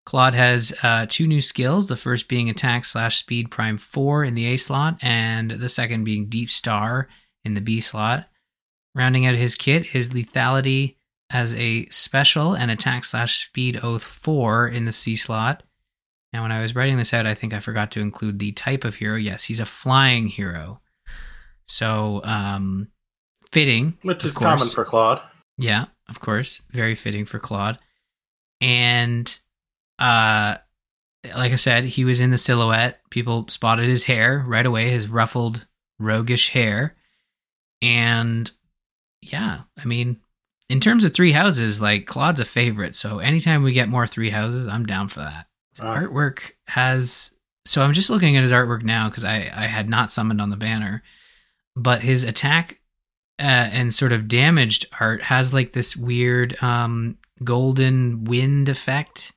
Claude 0.06 0.34
has 0.34 0.74
uh, 0.82 1.06
two 1.08 1.28
new 1.28 1.42
skills. 1.42 1.88
The 1.88 1.96
first 1.96 2.28
being 2.28 2.50
attack 2.50 2.84
slash 2.86 3.20
speed 3.20 3.52
prime 3.52 3.78
four 3.78 4.24
in 4.24 4.36
the 4.36 4.48
A 4.48 4.58
slot, 4.58 4.98
and 5.02 5.52
the 5.52 5.70
second 5.70 6.04
being 6.04 6.28
deep 6.28 6.50
star 6.50 7.08
in 7.46 7.54
the 7.54 7.62
B 7.62 7.80
slot. 7.80 8.28
Rounding 8.96 9.26
out 9.26 9.36
his 9.36 9.56
kit 9.56 9.96
is 9.96 10.10
lethality 10.10 10.96
as 11.30 11.54
a 11.56 11.88
special 11.90 12.54
and 12.54 12.72
attack 12.72 13.06
slash 13.06 13.46
speed 13.46 13.80
oath 13.84 14.04
4 14.04 14.68
in 14.68 14.86
the 14.86 14.92
C 14.92 15.16
slot. 15.16 15.64
Now, 16.34 16.44
when 16.44 16.52
I 16.52 16.62
was 16.62 16.76
writing 16.76 16.98
this 16.98 17.14
out, 17.14 17.26
I 17.26 17.34
think 17.34 17.54
I 17.54 17.60
forgot 17.60 17.92
to 17.92 18.02
include 18.02 18.40
the 18.40 18.52
type 18.52 18.84
of 18.84 18.96
hero. 18.96 19.18
Yes, 19.18 19.44
he's 19.44 19.60
a 19.60 19.66
flying 19.66 20.28
hero. 20.28 20.80
So, 21.68 22.22
um, 22.24 22.90
fitting. 23.52 23.98
Which 24.04 24.26
is 24.26 24.36
common 24.36 24.70
for 24.70 24.86
Claude. 24.86 25.22
Yeah, 25.58 25.86
of 26.08 26.20
course. 26.20 26.62
Very 26.72 26.96
fitting 26.96 27.26
for 27.26 27.40
Claude. 27.40 27.80
And, 28.62 29.40
uh, 29.98 30.58
like 31.24 31.52
I 31.52 31.56
said, 31.56 31.86
he 31.86 32.06
was 32.06 32.22
in 32.22 32.32
the 32.32 32.38
silhouette. 32.38 33.02
People 33.10 33.48
spotted 33.50 33.88
his 33.88 34.04
hair 34.04 34.44
right 34.48 34.66
away, 34.66 34.90
his 34.90 35.08
ruffled, 35.08 35.68
roguish 36.00 36.50
hair. 36.50 36.96
And 37.82 38.50
yeah, 39.22 39.62
I 39.78 39.86
mean, 39.86 40.20
in 40.70 40.80
terms 40.80 41.04
of 41.04 41.14
three 41.14 41.32
houses, 41.32 41.82
like 41.82 42.06
Claude's 42.06 42.40
a 42.40 42.46
favorite. 42.46 42.96
So 42.96 43.20
anytime 43.20 43.64
we 43.64 43.74
get 43.74 43.90
more 43.90 44.08
three 44.08 44.30
houses, 44.30 44.68
I'm 44.68 44.86
down 44.86 45.08
for 45.08 45.20
that. 45.20 45.48
His 45.74 45.82
artwork 45.84 46.52
has. 46.68 47.32
So 47.66 47.82
I'm 47.82 47.94
just 47.94 48.10
looking 48.10 48.38
at 48.38 48.44
his 48.44 48.52
artwork 48.52 48.84
now 48.84 49.10
because 49.10 49.24
I, 49.24 49.52
I 49.54 49.68
had 49.68 49.90
not 49.90 50.12
summoned 50.12 50.42
on 50.42 50.50
the 50.50 50.58
banner. 50.58 51.04
But 51.76 52.02
his 52.02 52.24
attack 52.24 52.82
uh, 53.40 53.44
and 53.72 53.94
sort 53.94 54.12
of 54.12 54.28
damaged 54.28 54.86
art 55.00 55.24
has 55.24 55.54
like 55.54 55.74
this 55.74 55.96
weird 55.96 56.62
um, 56.62 57.18
golden 57.44 58.26
wind 58.26 58.70
effect, 58.70 59.32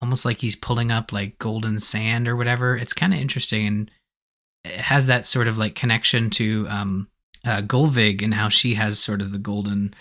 almost 0.00 0.24
like 0.24 0.40
he's 0.40 0.56
pulling 0.56 0.92
up 0.92 1.12
like 1.12 1.38
golden 1.38 1.78
sand 1.78 2.28
or 2.28 2.36
whatever. 2.36 2.76
It's 2.76 2.92
kind 2.92 3.12
of 3.12 3.20
interesting 3.20 3.66
and 3.66 3.90
it 4.64 4.78
has 4.80 5.06
that 5.06 5.26
sort 5.26 5.48
of 5.48 5.58
like 5.58 5.74
connection 5.74 6.30
to 6.30 6.66
um, 6.68 7.08
uh, 7.44 7.62
Gullveig 7.62 8.22
and 8.22 8.34
how 8.34 8.48
she 8.48 8.74
has 8.74 8.98
sort 8.98 9.22
of 9.22 9.32
the 9.32 9.38
golden 9.38 9.94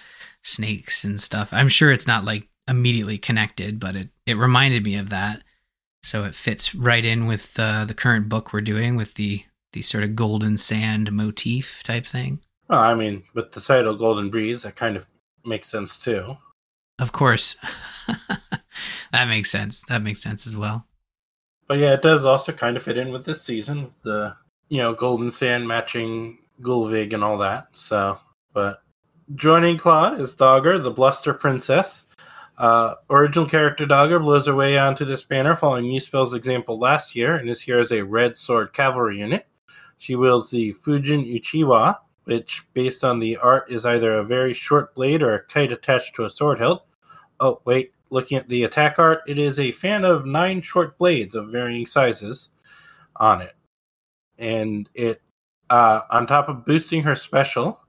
snakes 0.44 1.04
and 1.04 1.20
stuff. 1.20 1.50
I'm 1.52 1.70
sure 1.70 1.92
it's 1.92 2.08
not 2.08 2.26
like 2.26 2.48
immediately 2.68 3.18
connected, 3.18 3.80
but 3.80 3.96
it 3.96 4.10
it 4.26 4.36
reminded 4.36 4.84
me 4.84 4.96
of 4.96 5.10
that. 5.10 5.44
So 6.04 6.24
it 6.24 6.36
fits 6.36 6.74
right 6.74 7.04
in 7.04 7.28
with 7.28 7.60
uh, 7.60 7.86
the 7.86 7.94
current 7.94 8.30
book 8.30 8.54
we're 8.54 8.62
doing 8.62 8.96
with 8.96 9.16
the 9.16 9.44
the 9.74 9.82
sort 9.82 10.04
of 10.04 10.16
golden 10.16 10.58
sand 10.58 11.12
motif 11.12 11.84
type 11.84 12.06
thing. 12.06 12.40
Well, 12.68 12.80
I 12.80 12.94
mean, 12.94 13.24
with 13.34 13.52
the 13.52 13.62
title 13.62 13.96
Golden 13.96 14.30
Breeze, 14.30 14.64
that 14.64 14.76
kind 14.76 14.96
of 14.96 15.06
makes 15.46 15.70
sense 15.70 16.00
too. 16.00 16.38
Of 17.00 17.12
course. 17.12 17.56
that 19.12 19.28
makes 19.28 19.50
sense. 19.50 19.82
That 19.84 20.04
makes 20.04 20.22
sense 20.22 20.46
as 20.46 20.56
well. 20.56 20.86
But 21.68 21.80
yeah, 21.80 21.94
it 21.94 22.02
does 22.02 22.26
also 22.26 22.52
kind 22.52 22.78
of 22.78 22.84
fit 22.84 22.98
in 22.98 23.12
with 23.12 23.26
this 23.26 23.42
season 23.42 23.84
with 23.84 24.02
the 24.04 24.36
you 24.70 24.78
know 24.78 24.94
golden 24.94 25.32
sand 25.32 25.68
matching 25.68 26.40
Gullveig 26.62 27.14
and 27.14 27.24
all 27.24 27.38
that. 27.40 27.68
So, 27.72 28.20
but 28.54 28.82
joining 29.36 29.78
Claude 29.78 30.20
is 30.20 30.36
Dagr, 30.36 30.82
the 30.82 30.92
Bluster 30.92 31.34
Princess. 31.34 32.06
Uh, 32.58 32.96
original 33.10 33.48
character 33.48 33.86
Dagr 33.86 34.22
blows 34.22 34.48
her 34.48 34.56
way 34.56 34.78
onto 34.78 35.06
this 35.06 35.24
banner 35.24 35.56
following 35.56 35.86
Muspell's 35.86 36.34
example 36.34 36.78
last 36.78 37.16
year 37.16 37.36
and 37.36 37.50
is 37.50 37.62
here 37.62 37.80
as 37.80 37.94
a 37.94 38.04
Red 38.04 38.38
Sword 38.38 38.74
Cavalry 38.74 39.20
unit. 39.20 39.48
She 39.98 40.16
wields 40.16 40.52
the 40.52 40.74
Fujin 40.74 41.26
Uchiwa, 41.42 41.98
which, 42.26 42.66
based 42.74 43.04
on 43.04 43.20
the 43.20 43.38
art, 43.38 43.72
is 43.72 43.86
either 43.86 44.16
a 44.16 44.24
very 44.24 44.54
short 44.54 44.94
blade 44.94 45.22
or 45.22 45.36
a 45.36 45.44
kite 45.46 45.72
attached 45.72 46.16
to 46.16 46.26
a 46.26 46.30
sword 46.30 46.60
hilt. 46.60 46.86
Oh, 47.40 47.62
wait, 47.66 47.94
looking 48.10 48.38
at 48.38 48.50
the 48.50 48.64
attack 48.64 49.00
art, 49.00 49.22
it 49.28 49.38
is 49.38 49.60
a 49.60 49.72
fan 49.72 50.04
of 50.04 50.26
nine 50.26 50.62
short 50.62 50.98
blades 50.98 51.36
of 51.36 51.50
varying 51.50 51.86
sizes 51.86 52.50
on 53.16 53.42
it. 53.42 53.56
And 54.38 54.90
it, 54.94 55.22
uh, 55.70 56.02
on 56.10 56.28
top 56.28 56.50
of 56.50 56.66
boosting 56.66 57.04
her 57.04 57.16
special, 57.16 57.80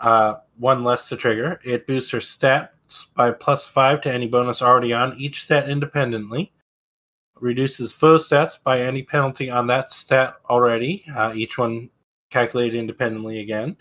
uh, 0.00 0.36
one 0.56 0.84
less 0.84 1.08
to 1.08 1.16
trigger, 1.16 1.60
it 1.64 1.86
boosts 1.86 2.10
her 2.10 2.18
stats 2.18 2.68
by 3.14 3.30
plus 3.30 3.66
five 3.66 4.00
to 4.02 4.12
any 4.12 4.26
bonus 4.26 4.62
already 4.62 4.92
on 4.92 5.18
each 5.18 5.44
stat 5.44 5.68
independently. 5.68 6.52
Reduces 7.40 7.92
foe 7.92 8.18
stats 8.18 8.58
by 8.62 8.80
any 8.80 9.02
penalty 9.02 9.50
on 9.50 9.66
that 9.68 9.90
stat 9.90 10.36
already, 10.48 11.04
uh, 11.14 11.32
each 11.34 11.58
one 11.58 11.90
calculated 12.30 12.76
independently 12.76 13.40
again, 13.40 13.76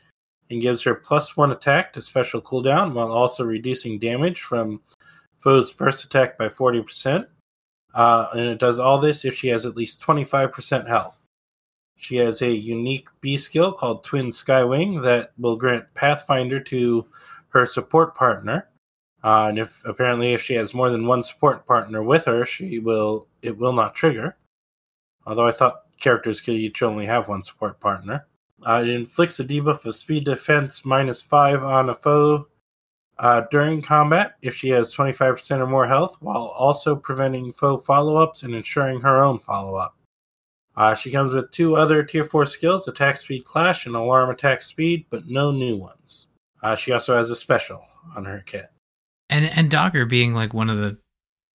and 0.49 0.61
gives 0.61 0.83
her 0.83 0.95
plus 0.95 1.35
one 1.35 1.51
attack 1.51 1.93
to 1.93 2.01
special 2.01 2.41
cooldown 2.41 2.93
while 2.93 3.11
also 3.11 3.43
reducing 3.43 3.99
damage 3.99 4.41
from 4.41 4.81
foe's 5.39 5.71
first 5.71 6.05
attack 6.05 6.37
by 6.37 6.47
40%. 6.47 7.25
Uh, 7.93 8.27
and 8.33 8.41
it 8.41 8.59
does 8.59 8.79
all 8.79 8.99
this 8.99 9.25
if 9.25 9.35
she 9.35 9.47
has 9.47 9.65
at 9.65 9.75
least 9.75 10.01
25% 10.01 10.87
health. 10.87 11.16
She 11.97 12.15
has 12.17 12.41
a 12.41 12.51
unique 12.51 13.07
B 13.21 13.37
skill 13.37 13.71
called 13.71 14.03
Twin 14.03 14.27
Skywing 14.27 15.01
that 15.03 15.31
will 15.37 15.55
grant 15.55 15.91
Pathfinder 15.95 16.59
to 16.61 17.05
her 17.49 17.65
support 17.65 18.15
partner. 18.15 18.69
Uh, 19.23 19.47
and 19.49 19.59
if 19.59 19.83
apparently 19.83 20.33
if 20.33 20.41
she 20.41 20.53
has 20.53 20.73
more 20.73 20.89
than 20.89 21.07
one 21.07 21.23
support 21.23 21.65
partner 21.65 22.03
with 22.03 22.25
her, 22.25 22.45
she 22.45 22.79
will 22.79 23.27
it 23.41 23.57
will 23.57 23.73
not 23.73 23.95
trigger. 23.95 24.37
Although 25.25 25.47
I 25.47 25.51
thought 25.51 25.81
characters 25.99 26.39
could 26.39 26.55
each 26.55 26.83
only 26.83 27.05
have 27.07 27.27
one 27.27 27.43
support 27.43 27.79
partner. 27.79 28.27
Uh, 28.65 28.81
it 28.83 28.89
inflicts 28.89 29.39
a 29.39 29.43
debuff 29.43 29.85
of 29.85 29.95
speed 29.95 30.25
defense 30.25 30.85
minus 30.85 31.21
five 31.21 31.63
on 31.63 31.89
a 31.89 31.95
foe 31.95 32.47
uh, 33.19 33.41
during 33.51 33.81
combat 33.81 34.35
if 34.41 34.55
she 34.55 34.69
has 34.69 34.95
25% 34.95 35.59
or 35.59 35.67
more 35.67 35.87
health, 35.87 36.17
while 36.21 36.47
also 36.47 36.95
preventing 36.95 37.51
foe 37.51 37.77
follow 37.77 38.17
ups 38.17 38.43
and 38.43 38.53
ensuring 38.55 39.01
her 39.01 39.23
own 39.23 39.39
follow 39.39 39.75
up. 39.75 39.96
Uh, 40.77 40.93
she 40.95 41.11
comes 41.11 41.33
with 41.33 41.51
two 41.51 41.75
other 41.75 42.03
tier 42.03 42.23
4 42.23 42.45
skills 42.45 42.87
attack 42.87 43.17
speed 43.17 43.43
clash 43.45 43.85
and 43.87 43.95
alarm 43.95 44.29
attack 44.29 44.61
speed, 44.61 45.05
but 45.09 45.27
no 45.27 45.51
new 45.51 45.75
ones. 45.75 46.27
Uh, 46.61 46.75
she 46.75 46.91
also 46.91 47.17
has 47.17 47.29
a 47.31 47.35
special 47.35 47.83
on 48.15 48.25
her 48.25 48.43
kit. 48.45 48.71
And 49.29 49.45
and 49.45 49.69
Dagr 49.71 50.07
being 50.07 50.33
like 50.33 50.53
one 50.53 50.69
of 50.69 50.77
the 50.77 50.97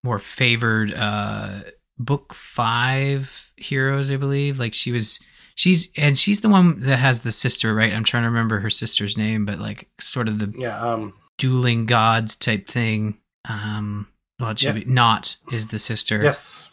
more 0.04 0.18
favored 0.18 0.92
uh 0.92 1.60
book 1.98 2.34
5 2.34 3.52
heroes, 3.56 4.10
I 4.10 4.16
believe. 4.16 4.58
Like 4.58 4.74
she 4.74 4.90
was 4.92 5.18
she's 5.54 5.90
and 5.96 6.18
she's 6.18 6.40
the 6.40 6.48
one 6.48 6.80
that 6.80 6.96
has 6.98 7.20
the 7.20 7.32
sister, 7.32 7.74
right? 7.74 7.92
I'm 7.92 8.04
trying 8.04 8.24
to 8.24 8.28
remember 8.28 8.58
her 8.60 8.70
sister's 8.70 9.16
name, 9.16 9.44
but 9.46 9.58
like 9.60 9.88
sort 10.00 10.26
of 10.28 10.38
the 10.40 10.52
Yeah, 10.58 10.78
um 10.80 11.14
dueling 11.38 11.86
gods 11.86 12.34
type 12.36 12.68
thing. 12.68 13.18
Um 13.48 14.08
well, 14.40 14.50
it 14.50 14.58
should 14.58 14.76
Yeah. 14.76 14.84
be 14.84 14.90
not 14.90 15.36
is 15.52 15.68
the 15.68 15.78
sister. 15.78 16.22
yes, 16.22 16.68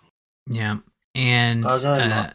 Yeah. 0.48 0.78
And 1.20 1.66
uh, 1.66 2.32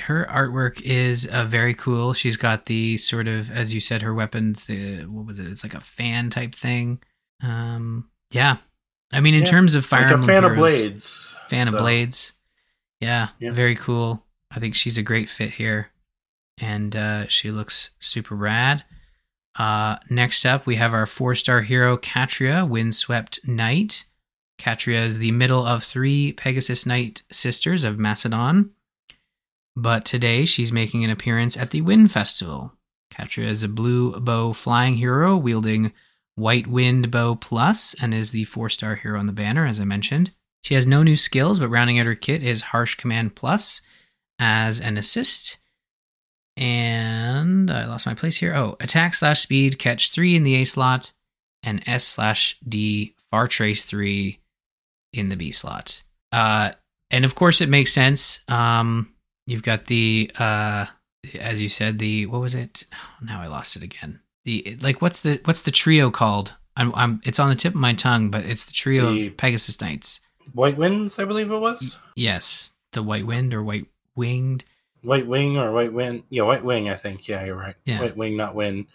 her 0.00 0.26
artwork 0.30 0.80
is 0.82 1.26
uh, 1.26 1.44
very 1.44 1.74
cool. 1.74 2.12
She's 2.12 2.36
got 2.36 2.66
the 2.66 2.98
sort 2.98 3.28
of, 3.28 3.50
as 3.50 3.72
you 3.72 3.80
said, 3.80 4.02
her 4.02 4.12
weapons. 4.12 4.66
The 4.66 5.04
what 5.06 5.24
was 5.26 5.38
it? 5.38 5.46
It's 5.46 5.62
like 5.64 5.74
a 5.74 5.80
fan 5.80 6.28
type 6.30 6.54
thing. 6.54 7.00
Um, 7.42 8.08
yeah. 8.30 8.56
I 9.12 9.20
mean, 9.20 9.34
in 9.34 9.40
Yeah, 9.44 9.50
terms 9.50 9.74
of 9.74 9.84
Fire 9.86 10.02
like 10.02 10.10
a 10.10 10.14
Emblem 10.14 10.28
fan 10.28 10.44
of 10.44 10.56
blades. 10.56 11.36
fan 11.48 11.68
of 11.68 11.74
blades. 11.74 12.32
Yeah, 13.00 13.28
Yeah. 13.38 13.52
very 13.52 13.76
cool. 13.76 14.24
I 14.50 14.60
think 14.60 14.74
she's 14.74 14.98
a 14.98 15.02
great 15.02 15.28
fit 15.30 15.50
here, 15.50 15.90
and 16.58 16.94
uh, 16.96 17.26
she 17.28 17.50
looks 17.50 17.90
super 18.00 18.34
rad. 18.34 18.84
Uh, 19.56 19.96
next 20.10 20.44
up, 20.44 20.66
we 20.66 20.76
have 20.76 20.92
our 20.94 21.06
four-star 21.06 21.60
hero 21.62 21.96
Catria, 21.96 22.68
Windswept 22.68 23.40
Knight. 23.46 24.04
Catria 24.58 25.04
is 25.04 25.18
the 25.18 25.32
middle 25.32 25.66
of 25.66 25.84
three 25.84 26.32
Pegasus 26.32 26.86
Knight 26.86 27.22
sisters 27.30 27.84
of 27.84 27.98
Macedon. 27.98 28.70
But 29.76 30.04
today 30.04 30.44
she's 30.44 30.72
making 30.72 31.04
an 31.04 31.10
appearance 31.10 31.56
at 31.56 31.70
the 31.70 31.80
Wind 31.80 32.12
Festival. 32.12 32.72
Catria 33.12 33.48
is 33.48 33.62
a 33.62 33.68
blue 33.68 34.18
bow 34.20 34.52
flying 34.52 34.94
hero 34.94 35.36
wielding 35.36 35.92
White 36.36 36.66
Wind 36.66 37.10
Bow 37.10 37.34
Plus 37.34 37.94
and 38.00 38.12
is 38.12 38.32
the 38.32 38.44
four 38.44 38.68
star 38.68 38.96
hero 38.96 39.18
on 39.18 39.26
the 39.26 39.32
banner, 39.32 39.66
as 39.66 39.80
I 39.80 39.84
mentioned. 39.84 40.32
She 40.62 40.74
has 40.74 40.86
no 40.86 41.02
new 41.02 41.16
skills, 41.16 41.58
but 41.58 41.68
rounding 41.68 41.98
out 41.98 42.06
her 42.06 42.14
kit 42.14 42.42
is 42.42 42.62
Harsh 42.62 42.94
Command 42.94 43.34
Plus 43.34 43.82
as 44.38 44.80
an 44.80 44.96
assist. 44.96 45.58
And 46.56 47.70
I 47.70 47.84
lost 47.84 48.06
my 48.06 48.14
place 48.14 48.38
here. 48.38 48.54
Oh, 48.54 48.76
attack 48.80 49.14
slash 49.14 49.40
speed, 49.40 49.78
catch 49.78 50.10
three 50.10 50.36
in 50.36 50.44
the 50.44 50.54
A 50.56 50.64
slot, 50.64 51.12
and 51.62 51.82
S 51.86 52.04
slash 52.04 52.58
D 52.66 53.14
far 53.30 53.48
trace 53.48 53.84
three 53.84 54.40
in 55.16 55.28
the 55.28 55.36
B 55.36 55.50
slot. 55.52 56.02
Uh, 56.32 56.72
and 57.10 57.24
of 57.24 57.34
course, 57.34 57.60
it 57.60 57.68
makes 57.68 57.92
sense. 57.92 58.40
Um, 58.48 59.12
you've 59.46 59.62
got 59.62 59.86
the, 59.86 60.30
uh, 60.38 60.86
as 61.38 61.60
you 61.60 61.68
said, 61.68 61.98
the 61.98 62.26
what 62.26 62.40
was 62.40 62.54
it? 62.54 62.84
Oh, 62.92 62.96
now 63.24 63.40
I 63.40 63.46
lost 63.46 63.76
it 63.76 63.82
again. 63.82 64.20
The 64.44 64.76
like, 64.82 65.00
what's 65.00 65.20
the 65.20 65.40
what's 65.44 65.62
the 65.62 65.70
trio 65.70 66.10
called? 66.10 66.54
I'm, 66.76 66.92
I'm 66.94 67.20
it's 67.24 67.38
on 67.38 67.48
the 67.50 67.54
tip 67.54 67.74
of 67.74 67.80
my 67.80 67.94
tongue, 67.94 68.30
but 68.30 68.44
it's 68.44 68.66
the 68.66 68.72
trio 68.72 69.12
The- 69.12 69.28
of 69.28 69.36
Pegasus 69.36 69.80
Knights. 69.80 70.20
White 70.52 70.76
Winds, 70.76 71.18
I 71.18 71.24
believe 71.24 71.50
it 71.50 71.56
was. 71.58 71.96
Yes, 72.16 72.70
the 72.92 73.02
White 73.02 73.26
Wind 73.26 73.54
or 73.54 73.62
White 73.62 73.86
Winged. 74.14 74.64
White 75.00 75.26
Wing 75.26 75.56
or 75.56 75.72
White 75.72 75.92
Wind. 75.92 76.24
Yeah, 76.28 76.42
White 76.42 76.64
Wing, 76.64 76.90
I 76.90 76.94
think. 76.96 77.28
Yeah, 77.28 77.44
you're 77.44 77.56
right. 77.56 77.76
Yeah. 77.86 78.00
White 78.00 78.16
Wing, 78.16 78.36
not 78.36 78.54
Win. 78.54 78.86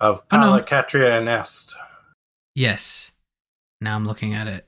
Of 0.00 0.24
Oh, 0.30 0.36
no. 0.38 0.54
And 0.54 1.28
Est. 1.28 1.74
Yes. 2.54 3.12
Now 3.80 3.94
I'm 3.96 4.06
looking 4.06 4.34
at 4.34 4.46
it. 4.46 4.66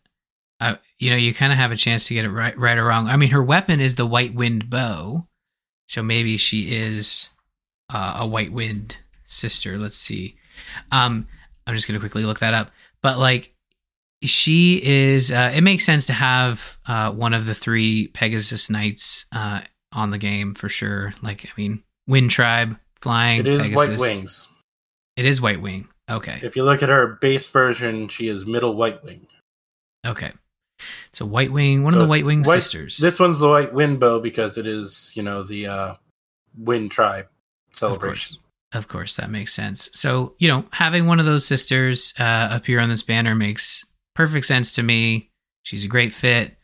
I, 0.63 0.79
you 0.99 1.11
know, 1.11 1.17
you 1.17 1.35
kind 1.35 1.53
of 1.53 1.59
have 1.59 1.73
a 1.73 1.77
chance 1.77 2.07
to 2.07 2.15
get 2.15 2.25
it 2.25 2.31
right, 2.31 2.57
right 2.57 2.79
or 2.79 2.85
wrong. 2.85 3.09
I 3.09 3.17
mean, 3.17 3.31
her 3.31 3.43
weapon 3.43 3.81
is 3.81 3.97
the 3.97 4.07
White 4.07 4.33
Wind 4.33 4.71
bow, 4.71 5.27
so 5.89 6.03
maybe 6.03 6.37
she 6.37 6.77
is 6.77 7.31
uh, 7.93 8.19
a 8.21 8.27
White 8.27 8.53
Wind 8.53 8.97
sister. 9.25 9.77
Let's 9.77 9.97
see. 9.97 10.37
Um, 10.93 11.27
I'm 11.67 11.75
just 11.75 11.89
gonna 11.89 11.99
quickly 11.99 12.25
look 12.25 12.39
that 12.39 12.55
up. 12.55 12.71
But 13.03 13.19
like, 13.19 13.55
she 14.23 14.81
is. 14.85 15.33
Uh, 15.33 15.51
it 15.53 15.63
makes 15.63 15.85
sense 15.85 16.07
to 16.07 16.13
have 16.13 16.79
uh, 16.87 17.11
one 17.11 17.35
of 17.35 17.47
the 17.47 17.55
three 17.55 18.07
Pegasus 18.09 18.71
Knights 18.71 19.27
uh, 19.33 19.63
on 19.93 20.11
the 20.11 20.19
game 20.19 20.55
for 20.55 20.69
sure. 20.69 21.13
Like, 21.23 21.45
I 21.45 21.51
mean, 21.57 21.83
Wind 22.07 22.31
Tribe 22.31 22.77
flying. 23.01 23.41
It 23.41 23.49
is 23.49 23.63
Pegasus. 23.63 23.77
White 23.77 23.99
Wings. 23.99 24.47
It 25.17 25.27
is 25.27 25.41
White 25.41 25.61
Wing. 25.61 25.89
Okay. 26.09 26.39
If 26.43 26.55
you 26.55 26.65
look 26.65 26.85
at 26.85 26.89
her 26.89 27.19
base 27.21 27.49
version, 27.49 28.09
she 28.09 28.29
is 28.29 28.47
middle 28.47 28.77
White 28.77 29.03
Wing. 29.03 29.27
Okay. 30.07 30.33
So 31.13 31.27
White 31.27 31.53
Wing, 31.53 31.83
one 31.83 31.93
So 31.93 31.99
of 31.99 32.03
the 32.05 32.09
White 32.09 32.25
Wing 32.25 32.43
White- 32.43 32.63
sisters. 32.63 32.97
This 32.97 33.19
one's 33.19 33.39
the 33.39 33.49
White 33.49 33.73
Wind 33.73 34.01
Bow 34.01 34.21
because 34.21 34.59
it 34.59 34.67
is, 34.67 35.13
you 35.15 35.23
know, 35.23 35.43
the 35.43 35.67
uh, 35.67 35.95
Wind 36.57 36.91
Tribe 36.91 37.27
celebration. 37.73 38.39
Of 38.73 38.89
course, 38.89 39.17
that 39.17 39.31
makes 39.31 39.53
sense. 39.53 39.91
So, 39.93 40.35
you 40.39 40.49
know, 40.49 40.65
having 40.71 41.07
one 41.07 41.21
of 41.21 41.27
those 41.27 41.45
sisters 41.47 42.15
uh, 42.19 42.49
appear 42.51 42.81
on 42.81 42.89
this 42.89 43.03
banner 43.03 43.35
makes 43.35 43.85
perfect 44.15 44.47
sense 44.47 44.73
to 44.73 44.83
me. 44.83 45.31
She's 45.63 45.85
a 45.85 45.89
great 45.89 46.13
fit. 46.13 46.57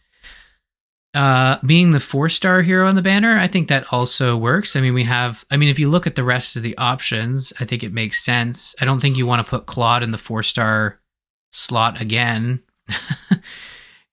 Uh, 1.14 1.58
being 1.64 1.90
the 1.92 2.00
four 2.00 2.28
star 2.28 2.62
hero 2.62 2.86
on 2.88 2.94
the 2.94 3.02
banner, 3.02 3.38
I 3.38 3.48
think 3.48 3.68
that 3.68 3.92
also 3.92 4.36
works. 4.36 4.76
I 4.76 4.80
mean, 4.80 4.94
we 4.94 5.04
have, 5.04 5.44
I 5.50 5.56
mean, 5.56 5.68
if 5.68 5.78
you 5.78 5.88
look 5.90 6.06
at 6.06 6.16
the 6.16 6.24
rest 6.24 6.56
of 6.56 6.62
the 6.62 6.76
options, 6.78 7.52
I 7.60 7.64
think 7.64 7.82
it 7.82 7.92
makes 7.92 8.22
sense. 8.24 8.74
I 8.80 8.84
don't 8.84 9.00
think 9.00 9.16
you 9.16 9.26
want 9.26 9.44
to 9.44 9.48
put 9.50 9.66
Claude 9.66 10.02
in 10.02 10.10
the 10.10 10.18
four 10.18 10.42
star 10.42 11.00
slot 11.52 12.00
again. 12.00 12.62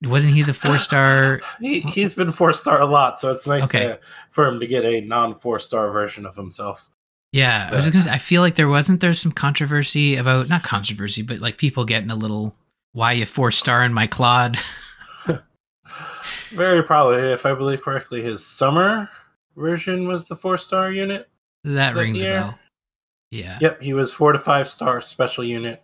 Wasn't 0.06 0.34
he 0.34 0.42
the 0.44 0.54
four 0.54 0.78
star? 0.80 1.42
he, 1.60 1.82
he's 1.82 2.14
been 2.14 2.32
four 2.32 2.54
star 2.54 2.82
a 2.82 2.86
lot, 2.86 3.20
so 3.20 3.32
it's 3.32 3.48
nice 3.48 3.64
Okay. 3.66 3.84
to, 3.88 4.00
for 4.30 4.46
him 4.46 4.60
to 4.60 4.68
get 4.68 4.86
a 4.86 5.02
non 5.02 5.36
four 5.36 5.60
star 5.60 5.92
version 5.92 6.26
of 6.26 6.36
himself. 6.36 6.90
Yeah, 7.32 7.70
I 7.72 7.76
was 7.76 7.90
gonna 7.90 8.04
say, 8.04 8.12
I 8.12 8.18
feel 8.18 8.42
like 8.42 8.56
there 8.56 8.70
wasn't 8.70 9.02
there 9.02 9.14
some 9.14 9.32
controversy 9.32 10.16
about 10.16 10.48
not 10.48 10.64
controversy, 10.64 11.22
but 11.22 11.40
like 11.40 11.58
people 11.58 11.84
getting 11.84 12.10
a 12.10 12.16
little 12.16 12.56
why 12.94 13.12
you 13.12 13.26
four 13.26 13.52
star 13.52 13.84
in 13.84 13.92
my 13.94 14.08
Claude. 14.08 14.58
Very 16.52 16.84
probably, 16.84 17.18
if 17.32 17.46
I 17.46 17.54
believe 17.54 17.82
correctly, 17.82 18.22
his 18.22 18.46
summer 18.46 19.10
version 19.58 20.08
was 20.08 20.26
the 20.26 20.36
four 20.36 20.58
star 20.58 20.92
unit. 20.92 21.28
that 21.64 21.94
That 21.94 21.96
rings 21.96 22.22
a 22.22 22.26
bell. 22.26 22.60
Yeah. 23.32 23.58
Yep, 23.60 23.82
he 23.82 23.94
was 23.94 24.14
four 24.14 24.32
to 24.32 24.40
five 24.40 24.70
star 24.70 25.02
special 25.02 25.44
unit. 25.44 25.84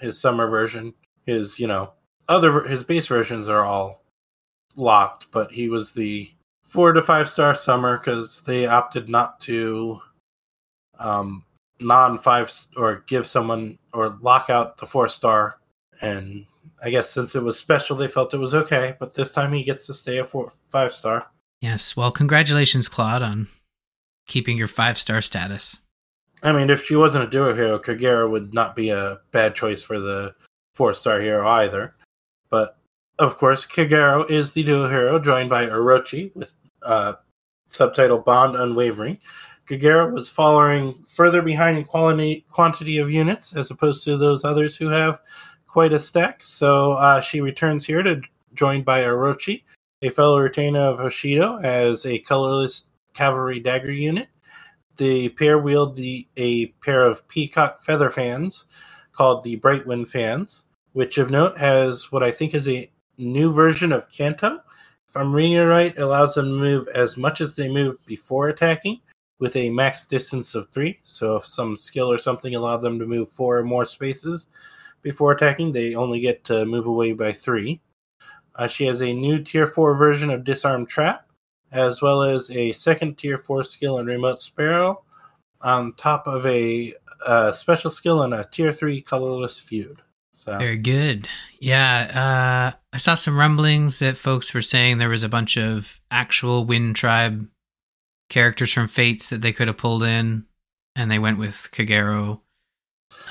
His 0.00 0.18
summer 0.20 0.48
version, 0.48 0.92
his 1.26 1.58
you 1.60 1.66
know 1.68 1.92
other 2.28 2.62
his 2.66 2.84
base 2.84 3.06
versions 3.06 3.48
are 3.48 3.64
all 3.64 4.02
locked, 4.76 5.26
but 5.30 5.50
he 5.50 5.68
was 5.68 5.92
the 5.92 6.30
four 6.62 6.92
to 6.92 7.02
five 7.02 7.28
star 7.28 7.54
summer 7.54 7.98
because 7.98 8.42
they 8.42 8.66
opted 8.66 9.08
not 9.08 9.40
to 9.40 10.00
um 10.98 11.44
non 11.80 12.18
five 12.18 12.52
or 12.76 13.04
give 13.06 13.26
someone 13.26 13.78
or 13.92 14.18
lock 14.20 14.50
out 14.50 14.76
the 14.78 14.86
four 14.86 15.08
star 15.08 15.58
and 16.00 16.44
I 16.82 16.90
guess 16.90 17.10
since 17.10 17.34
it 17.34 17.42
was 17.42 17.58
special 17.58 17.96
they 17.96 18.08
felt 18.08 18.34
it 18.34 18.38
was 18.38 18.54
okay, 18.54 18.94
but 19.00 19.14
this 19.14 19.32
time 19.32 19.52
he 19.52 19.64
gets 19.64 19.86
to 19.86 19.94
stay 19.94 20.18
a 20.18 20.24
four 20.24 20.52
five 20.68 20.94
star. 20.94 21.26
Yes. 21.60 21.96
Well, 21.96 22.12
congratulations, 22.12 22.88
Claude, 22.88 23.22
on 23.22 23.48
keeping 24.26 24.56
your 24.56 24.68
five 24.68 24.98
star 24.98 25.20
status. 25.20 25.80
I 26.42 26.52
mean, 26.52 26.70
if 26.70 26.84
she 26.84 26.94
wasn't 26.94 27.24
a 27.24 27.30
duo 27.30 27.52
hero, 27.52 27.80
Kagero 27.80 28.30
would 28.30 28.54
not 28.54 28.76
be 28.76 28.90
a 28.90 29.18
bad 29.32 29.56
choice 29.56 29.82
for 29.82 29.98
the 29.98 30.34
four 30.74 30.94
star 30.94 31.20
hero 31.20 31.48
either. 31.48 31.94
But 32.50 32.78
of 33.18 33.36
course, 33.36 33.66
Kagero 33.66 34.28
is 34.30 34.52
the 34.52 34.62
duo 34.62 34.88
hero, 34.88 35.18
joined 35.18 35.50
by 35.50 35.66
Orochi 35.66 36.34
with 36.34 36.54
uh, 36.82 37.14
subtitle 37.68 38.18
Bond 38.18 38.56
Unwavering. 38.56 39.18
Kagero 39.68 40.12
was 40.12 40.30
following 40.30 41.04
further 41.06 41.42
behind 41.42 41.76
in 41.76 41.84
quality 41.84 42.46
quantity 42.48 42.98
of 42.98 43.10
units 43.10 43.54
as 43.54 43.70
opposed 43.70 44.02
to 44.04 44.16
those 44.16 44.44
others 44.44 44.76
who 44.76 44.88
have 44.88 45.20
quite 45.66 45.92
a 45.92 46.00
stack. 46.00 46.42
So 46.42 46.92
uh, 46.92 47.20
she 47.20 47.40
returns 47.40 47.84
here 47.84 48.02
to 48.02 48.20
joined 48.54 48.84
by 48.84 49.02
Orochi, 49.02 49.62
a 50.02 50.10
fellow 50.10 50.38
retainer 50.38 50.80
of 50.80 50.98
Hoshido, 50.98 51.62
as 51.62 52.06
a 52.06 52.18
colorless 52.20 52.86
cavalry 53.14 53.60
dagger 53.60 53.92
unit. 53.92 54.28
The 54.96 55.28
pair 55.30 55.58
wield 55.58 55.94
the, 55.94 56.26
a 56.36 56.66
pair 56.82 57.06
of 57.06 57.26
peacock 57.28 57.82
feather 57.82 58.10
fans 58.10 58.66
called 59.12 59.44
the 59.44 59.56
Bright 59.56 59.86
Wind 59.86 60.08
fans, 60.08 60.64
which 60.98 61.16
of 61.18 61.30
note 61.30 61.56
has 61.56 62.10
what 62.10 62.24
I 62.24 62.32
think 62.32 62.56
is 62.56 62.68
a 62.68 62.90
new 63.18 63.52
version 63.52 63.92
of 63.92 64.10
Canto. 64.10 64.58
If 65.08 65.16
I'm 65.16 65.32
reading 65.32 65.52
it 65.52 65.60
right, 65.60 65.96
it 65.96 66.02
allows 66.02 66.34
them 66.34 66.46
to 66.46 66.50
move 66.50 66.88
as 66.92 67.16
much 67.16 67.40
as 67.40 67.54
they 67.54 67.68
move 67.68 68.04
before 68.04 68.48
attacking 68.48 68.98
with 69.38 69.54
a 69.54 69.70
max 69.70 70.08
distance 70.08 70.56
of 70.56 70.68
three. 70.70 70.98
So 71.04 71.36
if 71.36 71.46
some 71.46 71.76
skill 71.76 72.10
or 72.10 72.18
something 72.18 72.56
allowed 72.56 72.78
them 72.78 72.98
to 72.98 73.06
move 73.06 73.30
four 73.30 73.58
or 73.58 73.62
more 73.62 73.86
spaces 73.86 74.48
before 75.02 75.30
attacking, 75.30 75.70
they 75.70 75.94
only 75.94 76.18
get 76.18 76.42
to 76.46 76.66
move 76.66 76.86
away 76.86 77.12
by 77.12 77.32
three. 77.32 77.80
Uh, 78.56 78.66
she 78.66 78.84
has 78.86 79.00
a 79.00 79.12
new 79.12 79.40
tier 79.40 79.68
4 79.68 79.94
version 79.94 80.30
of 80.30 80.42
Disarm 80.42 80.84
Trap, 80.84 81.24
as 81.70 82.02
well 82.02 82.24
as 82.24 82.50
a 82.50 82.72
second 82.72 83.18
tier 83.18 83.38
4 83.38 83.62
skill 83.62 84.00
in 84.00 84.06
Remote 84.06 84.42
Sparrow, 84.42 85.04
on 85.60 85.92
top 85.92 86.26
of 86.26 86.44
a 86.44 86.92
uh, 87.24 87.52
special 87.52 87.92
skill 87.92 88.24
in 88.24 88.32
a 88.32 88.44
tier 88.46 88.72
3 88.72 89.00
colorless 89.02 89.60
feud. 89.60 90.02
So, 90.38 90.56
Very 90.56 90.76
good. 90.76 91.28
Yeah, 91.58 92.72
uh, 92.72 92.78
I 92.92 92.96
saw 92.96 93.16
some 93.16 93.36
rumblings 93.36 93.98
that 93.98 94.16
folks 94.16 94.54
were 94.54 94.62
saying 94.62 94.98
there 94.98 95.08
was 95.08 95.24
a 95.24 95.28
bunch 95.28 95.58
of 95.58 96.00
actual 96.12 96.64
Wind 96.64 96.94
Tribe 96.94 97.48
characters 98.28 98.72
from 98.72 98.86
Fates 98.86 99.30
that 99.30 99.40
they 99.42 99.52
could 99.52 99.66
have 99.66 99.78
pulled 99.78 100.04
in, 100.04 100.44
and 100.94 101.10
they 101.10 101.18
went 101.18 101.40
with 101.40 101.68
Kagero. 101.72 102.38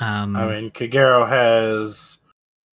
Um, 0.00 0.36
I 0.36 0.48
mean, 0.48 0.70
Kagero 0.70 1.26
has 1.26 2.18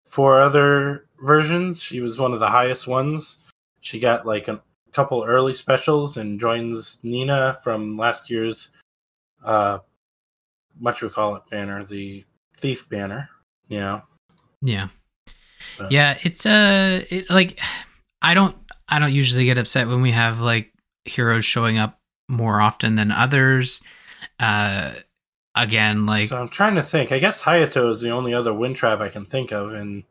four 0.07 0.41
other 0.41 1.05
versions. 1.21 1.79
She 1.79 2.01
was 2.01 2.17
one 2.17 2.33
of 2.33 2.39
the 2.39 2.49
highest 2.49 2.87
ones. 2.87 3.37
She 3.81 3.99
got 3.99 4.25
like 4.25 4.47
a 4.47 4.63
couple 4.93 5.23
early 5.23 5.53
specials 5.53 6.17
and 6.17 6.39
joins 6.39 6.97
Nina 7.03 7.59
from 7.63 7.97
last 7.97 8.31
year's, 8.31 8.71
uh, 9.45 9.77
what 10.79 10.99
you 11.01 11.09
call 11.11 11.35
it, 11.35 11.43
banner, 11.51 11.85
the 11.85 12.25
Thief 12.57 12.89
banner. 12.89 13.29
You 13.67 13.79
know, 13.79 14.01
yeah, 14.63 14.87
But- 15.77 15.91
yeah. 15.91 16.17
It's 16.23 16.45
uh, 16.45 17.03
it 17.09 17.29
like 17.29 17.59
I 18.21 18.33
don't, 18.33 18.55
I 18.87 18.99
don't 18.99 19.13
usually 19.13 19.45
get 19.45 19.57
upset 19.57 19.87
when 19.87 20.01
we 20.01 20.11
have 20.11 20.39
like 20.39 20.71
heroes 21.05 21.45
showing 21.45 21.77
up 21.77 21.99
more 22.29 22.61
often 22.61 22.95
than 22.95 23.11
others. 23.11 23.81
Uh, 24.39 24.93
again, 25.55 26.05
like 26.05 26.29
so 26.29 26.37
I'm 26.37 26.49
trying 26.49 26.75
to 26.75 26.83
think. 26.83 27.11
I 27.11 27.19
guess 27.19 27.41
Hayato 27.43 27.91
is 27.91 28.01
the 28.01 28.11
only 28.11 28.33
other 28.33 28.53
wind 28.53 28.75
tribe 28.75 29.01
I 29.01 29.09
can 29.09 29.25
think 29.25 29.51
of, 29.51 29.73
and 29.73 30.03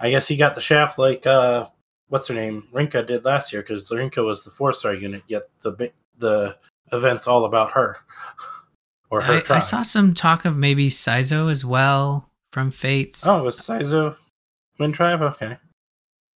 I 0.00 0.10
guess 0.10 0.28
he 0.28 0.36
got 0.36 0.54
the 0.54 0.60
shaft 0.60 0.98
like 0.98 1.26
uh, 1.26 1.68
what's 2.08 2.28
her 2.28 2.34
name, 2.34 2.68
Rinka 2.72 3.06
did 3.06 3.24
last 3.24 3.52
year 3.52 3.62
because 3.62 3.88
Rinka 3.90 4.24
was 4.24 4.44
the 4.44 4.50
four 4.50 4.72
star 4.72 4.94
unit. 4.94 5.22
Yet 5.26 5.48
the 5.62 5.92
the 6.18 6.56
event's 6.92 7.26
all 7.26 7.44
about 7.44 7.72
her 7.72 7.98
or 9.10 9.20
her 9.22 9.42
I, 9.48 9.56
I 9.56 9.58
saw 9.58 9.82
some 9.82 10.14
talk 10.14 10.44
of 10.44 10.56
maybe 10.56 10.90
Saizo 10.90 11.50
as 11.50 11.64
well 11.64 12.28
from 12.54 12.70
Fates. 12.70 13.26
Oh, 13.26 13.40
it 13.40 13.42
was 13.42 13.58
Saizo 13.58 14.16
wind 14.78 14.94
tribe. 14.94 15.20
Okay, 15.20 15.58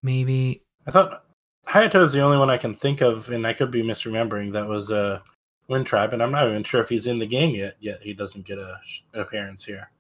maybe. 0.02 0.64
I 0.88 0.92
thought 0.92 1.24
Hayato 1.68 2.04
is 2.04 2.12
the 2.12 2.22
only 2.22 2.40
one 2.40 2.50
I 2.50 2.58
can 2.58 2.74
think 2.74 3.02
of, 3.02 3.30
and 3.30 3.46
I 3.46 3.54
could 3.54 3.70
be 3.70 3.84
misremembering. 3.84 4.52
That 4.52 4.68
was 4.68 4.92
uh, 4.92 5.20
wind 5.68 5.86
tribe, 5.86 6.14
and 6.14 6.24
I'm 6.24 6.32
not 6.32 6.48
even 6.50 6.64
sure 6.64 6.82
if 6.82 6.90
he's 6.90 7.06
in 7.06 7.20
the 7.20 7.28
game 7.28 7.56
yet. 7.56 7.78
Yet 7.80 8.00
he 8.02 8.14
doesn't 8.14 8.48
get 8.48 8.58
a 8.58 8.80
sh- 8.84 9.02
appearance 9.14 9.64
here. 9.64 9.92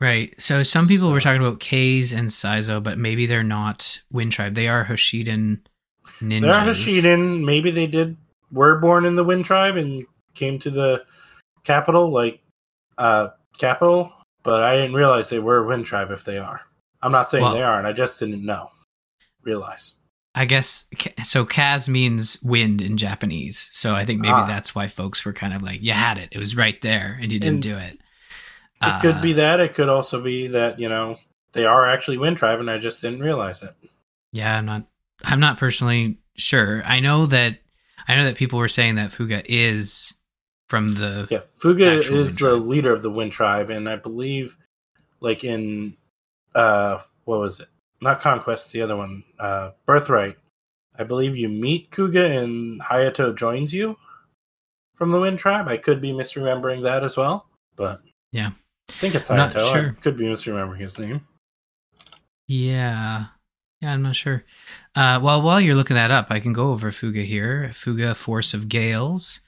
Right. 0.00 0.34
So 0.38 0.64
some 0.64 0.88
people 0.88 1.12
were 1.12 1.20
talking 1.20 1.40
about 1.40 1.60
Kaze 1.60 2.12
and 2.12 2.28
Saizo, 2.28 2.82
but 2.82 2.98
maybe 2.98 3.26
they're 3.26 3.44
not 3.44 4.00
Wind 4.10 4.32
Tribe. 4.32 4.54
They 4.54 4.66
are 4.66 4.84
Hoshidan 4.84 5.60
ninjas. 6.20 6.40
There 6.40 6.52
are 6.52 6.66
Hashiden. 6.66 7.44
Maybe 7.44 7.70
they 7.70 7.86
did 7.86 8.16
were 8.50 8.78
born 8.78 9.04
in 9.04 9.14
the 9.14 9.24
Wind 9.24 9.44
Tribe 9.44 9.76
and 9.76 10.04
came 10.34 10.58
to 10.58 10.70
the 10.70 11.04
capital, 11.62 12.10
like 12.10 12.40
uh 12.96 13.28
capital, 13.58 14.12
but 14.42 14.62
I 14.62 14.76
didn't 14.76 14.94
realize 14.94 15.28
they 15.30 15.38
were 15.38 15.64
Wind 15.64 15.86
Tribe 15.86 16.10
if 16.10 16.24
they 16.24 16.38
are. 16.38 16.60
I'm 17.02 17.12
not 17.12 17.30
saying 17.30 17.44
Well- 17.44 17.54
they 17.54 17.62
are, 17.62 17.78
and 17.78 17.86
I 17.86 17.92
just 17.92 18.18
didn't 18.18 18.44
know. 18.44 18.70
Realize. 19.42 19.94
I 20.34 20.44
guess 20.44 20.84
so. 21.24 21.44
Kaze 21.44 21.88
means 21.88 22.40
wind 22.42 22.80
in 22.82 22.96
Japanese, 22.96 23.70
so 23.72 23.94
I 23.94 24.04
think 24.04 24.20
maybe 24.20 24.32
Ah. 24.32 24.46
that's 24.46 24.74
why 24.74 24.86
folks 24.86 25.24
were 25.24 25.32
kind 25.32 25.52
of 25.54 25.62
like, 25.62 25.82
"You 25.82 25.92
had 25.92 26.18
it; 26.18 26.28
it 26.32 26.38
was 26.38 26.54
right 26.54 26.80
there, 26.80 27.18
and 27.20 27.32
you 27.32 27.38
didn't 27.40 27.54
And 27.54 27.62
do 27.62 27.76
it." 27.76 27.94
It 27.94 27.98
Uh, 28.82 29.00
could 29.00 29.20
be 29.22 29.32
that, 29.34 29.58
it 29.58 29.74
could 29.74 29.88
also 29.88 30.20
be 30.22 30.48
that, 30.48 30.78
you 30.78 30.88
know, 30.88 31.18
they 31.52 31.64
are 31.64 31.88
actually 31.88 32.18
Wind 32.18 32.36
Tribe 32.36 32.60
and 32.60 32.70
I 32.70 32.78
just 32.78 33.00
didn't 33.02 33.20
realize 33.20 33.62
it. 33.64 33.74
Yeah, 34.32 34.56
I'm 34.58 34.66
not. 34.66 34.84
I'm 35.24 35.40
not 35.40 35.56
personally 35.58 36.18
sure. 36.36 36.82
I 36.84 37.00
know 37.00 37.26
that. 37.26 37.58
I 38.06 38.14
know 38.16 38.24
that 38.24 38.36
people 38.36 38.58
were 38.60 38.68
saying 38.68 38.94
that 38.96 39.12
Fuga 39.12 39.42
is 39.52 40.14
from 40.68 40.94
the. 40.94 41.26
Yeah, 41.30 41.40
Fuga 41.56 42.00
is 42.00 42.36
the 42.36 42.54
leader 42.54 42.92
of 42.92 43.02
the 43.02 43.10
Wind 43.10 43.32
Tribe, 43.32 43.70
and 43.70 43.88
I 43.88 43.96
believe, 43.96 44.56
like 45.20 45.44
in, 45.44 45.96
uh, 46.54 46.98
what 47.24 47.40
was 47.40 47.60
it? 47.60 47.68
Not 48.00 48.20
Conquest, 48.20 48.70
the 48.72 48.82
other 48.82 48.96
one, 48.96 49.24
uh, 49.40 49.70
Birthright. 49.86 50.36
I 50.98 51.04
believe 51.04 51.36
you 51.36 51.48
meet 51.48 51.94
Fuga 51.94 52.24
and 52.24 52.80
Hayato 52.80 53.34
joins 53.36 53.72
you 53.72 53.96
from 54.96 55.10
the 55.12 55.20
Wind 55.20 55.38
Tribe. 55.38 55.68
I 55.68 55.76
could 55.76 56.00
be 56.00 56.12
misremembering 56.12 56.82
that 56.84 57.04
as 57.04 57.16
well, 57.16 57.46
but 57.76 58.00
Yeah. 58.32 58.50
I 58.88 58.92
think 58.92 59.14
it's 59.14 59.30
I'm 59.30 59.36
not 59.36 59.52
Hayato. 59.52 59.72
sure. 59.72 59.96
I 59.98 60.02
could 60.02 60.16
be 60.16 60.24
misremembering 60.24 60.78
his 60.78 60.98
name. 60.98 61.20
Yeah. 62.46 63.26
Yeah, 63.80 63.92
I'm 63.92 64.02
not 64.02 64.16
sure. 64.16 64.44
Uh, 64.96 65.20
well, 65.22 65.40
while 65.42 65.60
you're 65.60 65.76
looking 65.76 65.94
that 65.94 66.10
up, 66.10 66.26
I 66.30 66.40
can 66.40 66.52
go 66.52 66.70
over 66.72 66.90
Fuga 66.90 67.22
here. 67.22 67.70
Fuga, 67.74 68.14
Force 68.14 68.52
of 68.54 68.68
Gales. 68.68 69.40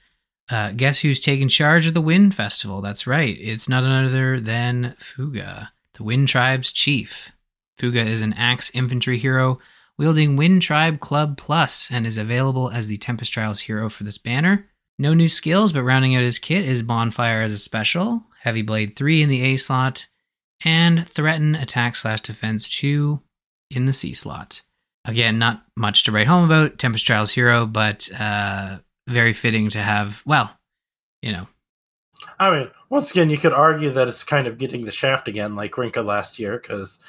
Uh, 0.51 0.71
guess 0.71 0.99
who's 0.99 1.21
taking 1.21 1.47
charge 1.47 1.87
of 1.87 1.93
the 1.93 2.01
Wind 2.01 2.35
Festival? 2.35 2.81
That's 2.81 3.07
right. 3.07 3.37
It's 3.39 3.69
none 3.69 3.85
other 3.85 4.39
than 4.39 4.95
Fuga, 4.99 5.71
the 5.93 6.03
Wind 6.03 6.27
Tribe's 6.27 6.73
chief. 6.73 7.31
Fuga 7.77 8.05
is 8.05 8.21
an 8.21 8.33
axe 8.33 8.69
infantry 8.73 9.17
hero 9.17 9.59
wielding 9.97 10.35
Wind 10.35 10.61
Tribe 10.61 10.99
Club 10.99 11.37
Plus 11.37 11.89
and 11.89 12.05
is 12.05 12.17
available 12.17 12.69
as 12.69 12.87
the 12.87 12.97
Tempest 12.97 13.31
Trials 13.31 13.61
hero 13.61 13.87
for 13.87 14.03
this 14.03 14.17
banner. 14.17 14.67
No 14.99 15.13
new 15.13 15.29
skills, 15.29 15.71
but 15.71 15.83
rounding 15.83 16.15
out 16.15 16.21
his 16.21 16.37
kit 16.37 16.65
is 16.65 16.83
Bonfire 16.83 17.41
as 17.41 17.51
a 17.51 17.57
special, 17.57 18.23
Heavy 18.41 18.61
Blade 18.61 18.95
3 18.95 19.21
in 19.21 19.29
the 19.29 19.41
A 19.41 19.57
slot, 19.57 20.07
and 20.65 21.07
Threaten 21.07 21.55
Attack 21.55 21.95
slash 21.95 22.21
Defense 22.21 22.67
2 22.69 23.21
in 23.69 23.85
the 23.85 23.93
C 23.93 24.13
slot. 24.13 24.63
Again, 25.05 25.39
not 25.39 25.63
much 25.77 26.03
to 26.03 26.11
write 26.11 26.27
home 26.27 26.43
about, 26.43 26.77
Tempest 26.77 27.05
Trials 27.05 27.31
hero, 27.31 27.65
but 27.65 28.09
uh, 28.19 28.79
very 29.07 29.33
fitting 29.33 29.69
to 29.71 29.79
have, 29.79 30.21
well, 30.25 30.57
you 31.21 31.31
know, 31.31 31.47
I 32.39 32.51
mean, 32.51 32.69
once 32.89 33.11
again, 33.11 33.29
you 33.29 33.37
could 33.37 33.53
argue 33.53 33.91
that 33.91 34.07
it's 34.07 34.23
kind 34.23 34.47
of 34.47 34.57
getting 34.57 34.85
the 34.85 34.91
shaft 34.91 35.27
again, 35.27 35.55
like 35.55 35.77
Rinka 35.77 36.01
last 36.05 36.39
year, 36.39 36.59
because 36.59 36.99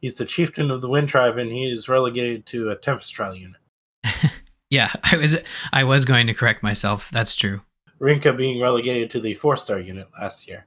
he's 0.00 0.16
the 0.16 0.24
chieftain 0.24 0.70
of 0.70 0.80
the 0.80 0.88
Wind 0.88 1.08
Tribe 1.08 1.38
and 1.38 1.50
he 1.50 1.70
is 1.70 1.88
relegated 1.88 2.46
to 2.46 2.70
a 2.70 2.76
Tempest 2.76 3.12
Trial 3.12 3.34
unit. 3.34 3.60
yeah, 4.70 4.92
I 5.02 5.16
was 5.16 5.38
I 5.72 5.84
was 5.84 6.04
going 6.04 6.26
to 6.26 6.34
correct 6.34 6.62
myself. 6.62 7.10
That's 7.10 7.34
true. 7.34 7.62
Rinka 8.00 8.32
being 8.36 8.60
relegated 8.60 9.10
to 9.10 9.20
the 9.20 9.34
four 9.34 9.56
star 9.56 9.78
unit 9.78 10.08
last 10.20 10.48
year. 10.48 10.66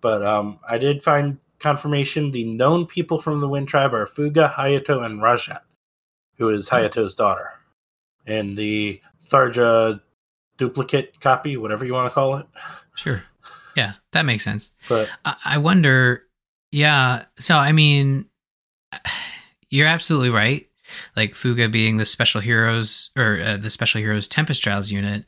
But 0.00 0.24
um, 0.24 0.58
I 0.68 0.78
did 0.78 1.02
find 1.02 1.38
confirmation 1.58 2.30
the 2.30 2.44
known 2.44 2.86
people 2.86 3.18
from 3.18 3.40
the 3.40 3.48
Wind 3.48 3.68
Tribe 3.68 3.94
are 3.94 4.06
Fuga, 4.06 4.52
Hayato, 4.56 5.04
and 5.04 5.20
Rhajat, 5.20 5.60
who 6.36 6.50
is 6.50 6.68
Hayato's 6.68 7.14
daughter. 7.14 7.50
And 8.26 8.56
the 8.56 9.00
Tharja 9.28 10.00
duplicate 10.58 11.20
copy, 11.20 11.56
whatever 11.56 11.84
you 11.84 11.92
want 11.92 12.10
to 12.10 12.14
call 12.14 12.36
it. 12.36 12.46
Sure. 12.94 13.22
Yeah, 13.76 13.94
that 14.12 14.22
makes 14.22 14.44
sense. 14.44 14.72
But 14.88 15.08
I, 15.24 15.36
I 15.44 15.58
wonder, 15.58 16.24
yeah. 16.72 17.24
So, 17.38 17.56
I 17.56 17.72
mean, 17.72 18.26
you're 19.70 19.86
absolutely 19.86 20.30
right. 20.30 20.66
Like 21.16 21.34
Fuga 21.34 21.68
being 21.68 21.96
the 21.96 22.04
special 22.04 22.40
heroes 22.40 23.10
or 23.16 23.40
uh, 23.40 23.56
the 23.56 23.70
special 23.70 24.00
heroes 24.00 24.28
Tempest 24.28 24.62
Trials 24.62 24.90
unit. 24.90 25.24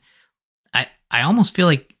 I, 0.73 0.87
I 1.11 1.23
almost 1.23 1.53
feel 1.53 1.67
like 1.67 1.95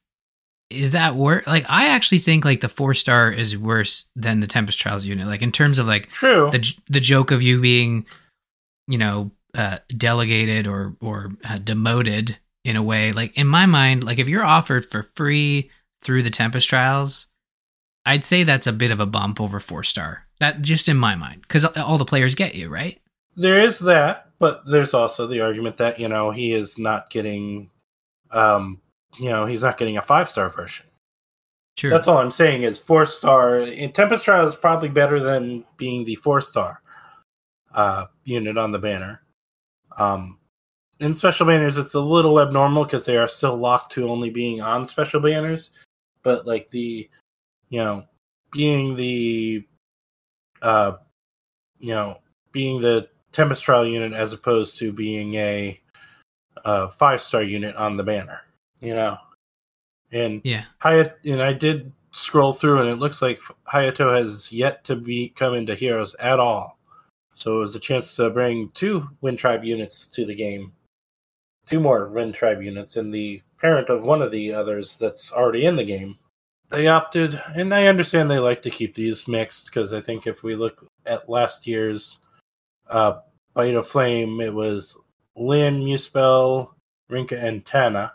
is 0.69 0.91
that 0.91 1.15
worse? 1.15 1.45
Like, 1.47 1.65
I 1.67 1.87
actually 1.87 2.19
think 2.19 2.45
like 2.45 2.61
the 2.61 2.69
four 2.69 2.93
star 2.93 3.31
is 3.31 3.57
worse 3.57 4.07
than 4.15 4.39
the 4.39 4.47
Tempest 4.47 4.79
Trials 4.79 5.05
unit. 5.05 5.27
Like 5.27 5.41
in 5.41 5.51
terms 5.51 5.79
of 5.79 5.87
like 5.87 6.11
true, 6.11 6.49
the 6.51 6.73
the 6.87 6.99
joke 6.99 7.31
of 7.31 7.41
you 7.41 7.59
being, 7.59 8.05
you 8.87 8.97
know, 8.97 9.31
uh, 9.55 9.79
delegated 9.95 10.67
or 10.67 10.95
or 11.01 11.31
uh, 11.43 11.57
demoted 11.57 12.37
in 12.69 12.75
a 12.75 12.83
way. 12.83 13.11
Like 13.11 13.37
in 13.37 13.47
my 13.47 13.65
mind, 13.65 14.03
like 14.03 14.19
if 14.19 14.29
you're 14.29 14.43
offered 14.43 14.85
for 14.85 15.03
free 15.03 15.69
through 16.01 16.23
the 16.23 16.29
Tempest 16.29 16.69
Trials, 16.69 17.27
I'd 18.05 18.25
say 18.25 18.43
that's 18.43 18.67
a 18.67 18.73
bit 18.73 18.91
of 18.91 18.99
a 18.99 19.05
bump 19.05 19.41
over 19.41 19.59
four 19.59 19.83
star. 19.83 20.25
That 20.39 20.61
just 20.61 20.87
in 20.87 20.97
my 20.97 21.15
mind, 21.15 21.41
because 21.41 21.65
all 21.65 21.97
the 21.97 22.05
players 22.05 22.35
get 22.35 22.55
you 22.55 22.69
right. 22.69 22.99
There 23.35 23.59
is 23.59 23.79
that, 23.79 24.29
but 24.39 24.63
there's 24.65 24.93
also 24.93 25.27
the 25.27 25.41
argument 25.41 25.77
that 25.77 25.99
you 25.99 26.07
know 26.07 26.31
he 26.31 26.53
is 26.53 26.77
not 26.77 27.09
getting 27.09 27.69
um 28.31 28.81
you 29.17 29.29
know, 29.29 29.45
he's 29.45 29.63
not 29.63 29.77
getting 29.77 29.97
a 29.97 30.01
five 30.01 30.29
star 30.29 30.49
version. 30.49 30.85
Sure. 31.77 31.89
That's 31.89 32.07
all 32.07 32.17
I'm 32.17 32.31
saying 32.31 32.63
is 32.63 32.79
four 32.79 33.05
star 33.05 33.59
in 33.59 33.91
Tempest 33.91 34.25
Trial 34.25 34.47
is 34.47 34.55
probably 34.55 34.89
better 34.89 35.19
than 35.21 35.63
being 35.77 36.05
the 36.05 36.15
four 36.15 36.41
star 36.41 36.81
uh, 37.73 38.05
unit 38.25 38.57
on 38.57 38.71
the 38.71 38.79
banner. 38.79 39.21
Um, 39.97 40.38
in 40.99 41.13
special 41.15 41.45
banners, 41.45 41.77
it's 41.77 41.93
a 41.93 41.99
little 41.99 42.39
abnormal 42.39 42.85
because 42.85 43.05
they 43.05 43.17
are 43.17 43.27
still 43.27 43.55
locked 43.55 43.91
to 43.93 44.09
only 44.09 44.29
being 44.29 44.61
on 44.61 44.85
special 44.85 45.19
banners. 45.19 45.71
But 46.23 46.45
like 46.45 46.69
the, 46.69 47.09
you 47.69 47.79
know, 47.79 48.03
being 48.51 48.95
the, 48.95 49.65
uh, 50.61 50.93
you 51.79 51.93
know, 51.93 52.19
being 52.51 52.81
the 52.81 53.07
Tempest 53.31 53.63
Trial 53.63 53.87
unit 53.87 54.13
as 54.13 54.33
opposed 54.33 54.77
to 54.79 54.91
being 54.91 55.35
a, 55.35 55.79
a 56.65 56.89
five 56.89 57.21
star 57.21 57.43
unit 57.43 57.75
on 57.75 57.95
the 57.95 58.03
banner 58.03 58.41
you 58.81 58.93
know. 58.93 59.17
And 60.11 60.41
yeah, 60.43 60.65
Hayat 60.81 61.13
and 61.25 61.41
I 61.41 61.53
did 61.53 61.91
scroll 62.11 62.53
through, 62.53 62.81
and 62.81 62.89
it 62.89 62.95
looks 62.95 63.21
like 63.21 63.39
Hayato 63.71 64.17
has 64.17 64.51
yet 64.51 64.83
to 64.85 64.95
be 64.95 65.29
come 65.29 65.53
into 65.53 65.75
Heroes 65.75 66.15
at 66.19 66.39
all. 66.39 66.79
So 67.35 67.57
it 67.57 67.59
was 67.59 67.75
a 67.75 67.79
chance 67.79 68.15
to 68.15 68.29
bring 68.29 68.71
two 68.73 69.07
Wind 69.21 69.37
Tribe 69.39 69.63
units 69.63 70.07
to 70.07 70.25
the 70.25 70.35
game, 70.35 70.73
two 71.69 71.79
more 71.79 72.09
Wind 72.09 72.33
Tribe 72.33 72.61
units, 72.61 72.95
and 72.97 73.13
the 73.13 73.41
parent 73.59 73.89
of 73.89 74.03
one 74.03 74.21
of 74.21 74.31
the 74.31 74.53
others 74.53 74.97
that's 74.97 75.31
already 75.31 75.65
in 75.65 75.75
the 75.75 75.83
game. 75.83 76.17
They 76.69 76.87
opted, 76.87 77.41
and 77.55 77.73
I 77.73 77.87
understand 77.87 78.29
they 78.29 78.39
like 78.39 78.61
to 78.63 78.69
keep 78.69 78.95
these 78.95 79.27
mixed 79.27 79.65
because 79.65 79.91
I 79.91 80.01
think 80.01 80.27
if 80.27 80.43
we 80.43 80.55
look 80.55 80.85
at 81.05 81.29
last 81.29 81.65
year's 81.65 82.19
uh, 82.89 83.19
Bite 83.53 83.75
of 83.75 83.87
Flame, 83.87 84.39
it 84.41 84.53
was 84.53 84.97
Lyn, 85.35 85.81
Muspell, 85.81 86.69
Rinka, 87.09 87.41
and 87.43 87.65
Tana 87.65 88.13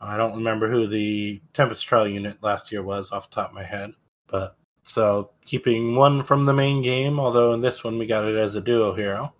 I 0.00 0.16
don't 0.16 0.36
remember 0.36 0.70
who 0.70 0.86
the 0.86 1.40
Tempest 1.54 1.86
Trial 1.86 2.06
unit 2.06 2.38
last 2.42 2.70
year 2.70 2.82
was 2.82 3.10
off 3.10 3.28
the 3.30 3.34
top 3.34 3.50
of 3.50 3.54
my 3.54 3.64
head, 3.64 3.92
but 4.28 4.56
so 4.84 5.30
keeping 5.44 5.96
one 5.96 6.22
from 6.22 6.44
the 6.44 6.52
main 6.52 6.82
game, 6.82 7.18
although 7.18 7.52
in 7.52 7.60
this 7.60 7.82
one 7.82 7.98
we 7.98 8.06
got 8.06 8.24
it 8.24 8.36
as 8.36 8.54
a 8.54 8.60
duo 8.60 8.94
hero. 8.94 9.34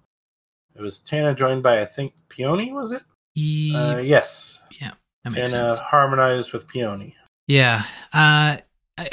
It 0.78 0.82
was 0.82 1.00
Tana 1.00 1.34
joined 1.34 1.62
by 1.62 1.80
I 1.80 1.84
think 1.84 2.14
Peony, 2.28 2.72
was 2.72 2.92
it? 2.92 3.02
E- 3.36 3.74
uh, 3.74 3.98
yes. 3.98 4.58
Yeah, 4.80 4.92
that 5.24 5.32
makes 5.32 5.50
Tana 5.50 5.68
sense. 5.70 5.80
harmonized 5.80 6.52
with 6.52 6.68
Peony. 6.68 7.16
Yeah. 7.46 7.84
Uh, 8.12 8.58
I, 8.96 9.08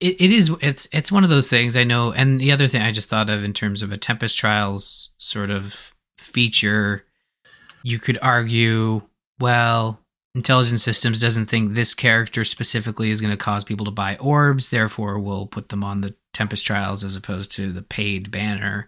it, 0.00 0.20
it 0.20 0.32
is 0.32 0.50
it's 0.60 0.88
it's 0.92 1.12
one 1.12 1.24
of 1.24 1.30
those 1.30 1.48
things 1.48 1.76
I 1.76 1.84
know 1.84 2.12
and 2.12 2.40
the 2.40 2.52
other 2.52 2.68
thing 2.68 2.82
I 2.82 2.92
just 2.92 3.08
thought 3.08 3.30
of 3.30 3.42
in 3.42 3.52
terms 3.52 3.82
of 3.82 3.92
a 3.92 3.96
Tempest 3.96 4.36
Trials 4.36 5.10
sort 5.18 5.50
of 5.50 5.94
feature 6.18 7.04
you 7.82 7.98
could 7.98 8.18
argue 8.20 9.02
well 9.40 10.00
Intelligent 10.36 10.82
Systems 10.82 11.18
doesn't 11.18 11.46
think 11.46 11.72
this 11.72 11.94
character 11.94 12.44
specifically 12.44 13.10
is 13.10 13.22
going 13.22 13.30
to 13.30 13.38
cause 13.38 13.64
people 13.64 13.86
to 13.86 13.90
buy 13.90 14.16
orbs, 14.16 14.68
therefore 14.68 15.18
we'll 15.18 15.46
put 15.46 15.70
them 15.70 15.82
on 15.82 16.02
the 16.02 16.14
Tempest 16.34 16.66
Trials 16.66 17.04
as 17.04 17.16
opposed 17.16 17.50
to 17.52 17.72
the 17.72 17.80
paid 17.80 18.30
banner. 18.30 18.86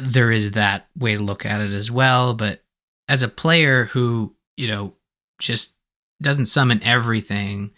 There 0.00 0.30
is 0.30 0.52
that 0.52 0.88
way 0.98 1.16
to 1.16 1.22
look 1.22 1.44
at 1.44 1.60
it 1.60 1.72
as 1.72 1.90
well, 1.90 2.34
but 2.34 2.62
as 3.08 3.22
a 3.22 3.28
player 3.28 3.86
who, 3.86 4.34
you 4.56 4.68
know, 4.68 4.94
just 5.40 5.72
doesn't 6.22 6.46
summon 6.46 6.82
everything, 6.82 7.72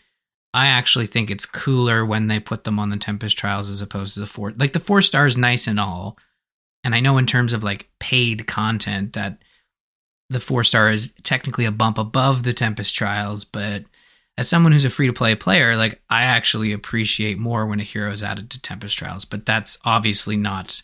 I 0.54 0.66
actually 0.66 1.06
think 1.06 1.30
it's 1.30 1.46
cooler 1.46 2.04
when 2.04 2.26
they 2.26 2.38
put 2.38 2.64
them 2.64 2.78
on 2.78 2.90
the 2.90 2.96
Tempest 2.96 3.38
Trials 3.38 3.70
as 3.70 3.80
opposed 3.80 4.14
to 4.14 4.20
the 4.20 4.26
four. 4.26 4.52
Like 4.56 4.72
the 4.72 4.80
four 4.80 5.00
stars, 5.02 5.36
nice 5.36 5.66
and 5.66 5.80
all. 5.80 6.18
And 6.84 6.94
I 6.94 7.00
know 7.00 7.16
in 7.18 7.26
terms 7.26 7.52
of 7.52 7.64
like 7.64 7.88
paid 7.98 8.46
content 8.46 9.14
that 9.14 9.38
the 10.28 10.40
four 10.40 10.64
star 10.64 10.90
is 10.90 11.14
technically 11.22 11.64
a 11.64 11.70
bump 11.70 11.98
above 11.98 12.42
the 12.42 12.54
Tempest 12.54 12.94
Trials, 12.94 13.44
but 13.44 13.84
as 14.36 14.48
someone 14.48 14.72
who's 14.72 14.84
a 14.84 14.90
free 14.90 15.06
to 15.06 15.12
play 15.12 15.34
player, 15.34 15.76
like 15.76 16.02
I 16.10 16.22
actually 16.22 16.72
appreciate 16.72 17.38
more 17.38 17.66
when 17.66 17.80
a 17.80 17.84
hero 17.84 18.12
is 18.12 18.22
added 18.22 18.50
to 18.50 18.60
Tempest 18.60 18.96
Trials, 18.96 19.24
but 19.24 19.46
that's 19.46 19.78
obviously 19.84 20.36
not 20.36 20.82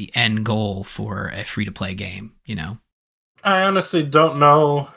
the 0.00 0.10
end 0.14 0.46
goal 0.46 0.82
for 0.82 1.28
a 1.28 1.44
free 1.44 1.66
to 1.66 1.70
play 1.70 1.94
game, 1.94 2.32
you 2.46 2.54
know? 2.54 2.78
I 3.44 3.64
honestly 3.64 4.02
don't 4.02 4.38
know 4.38 4.88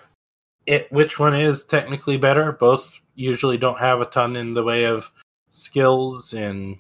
it 0.66 0.90
which 0.94 1.20
one 1.20 1.36
is 1.36 1.66
technically 1.66 2.16
better. 2.16 2.54
Both 2.54 2.90
usually 3.14 3.58
don't 3.58 3.80
have 3.80 4.00
a 4.00 4.06
ton 4.06 4.38
in 4.38 4.54
the 4.54 4.64
way 4.64 4.86
of 4.86 5.12
skills 5.52 6.34
and 6.34 6.78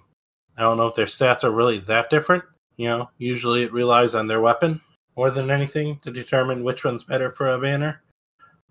I 0.57 0.61
don't 0.61 0.77
know 0.77 0.87
if 0.87 0.95
their 0.95 1.05
stats 1.05 1.43
are 1.43 1.51
really 1.51 1.79
that 1.79 2.09
different. 2.09 2.45
You 2.77 2.87
know, 2.87 3.09
usually 3.17 3.63
it 3.63 3.73
relies 3.73 4.15
on 4.15 4.27
their 4.27 4.39
weapon 4.39 4.79
more 5.17 5.29
than 5.29 5.51
anything 5.51 5.99
to 6.03 6.09
determine 6.09 6.63
which 6.63 6.85
one's 6.85 7.03
better 7.03 7.29
for 7.29 7.49
a 7.49 7.59
banner. 7.59 8.03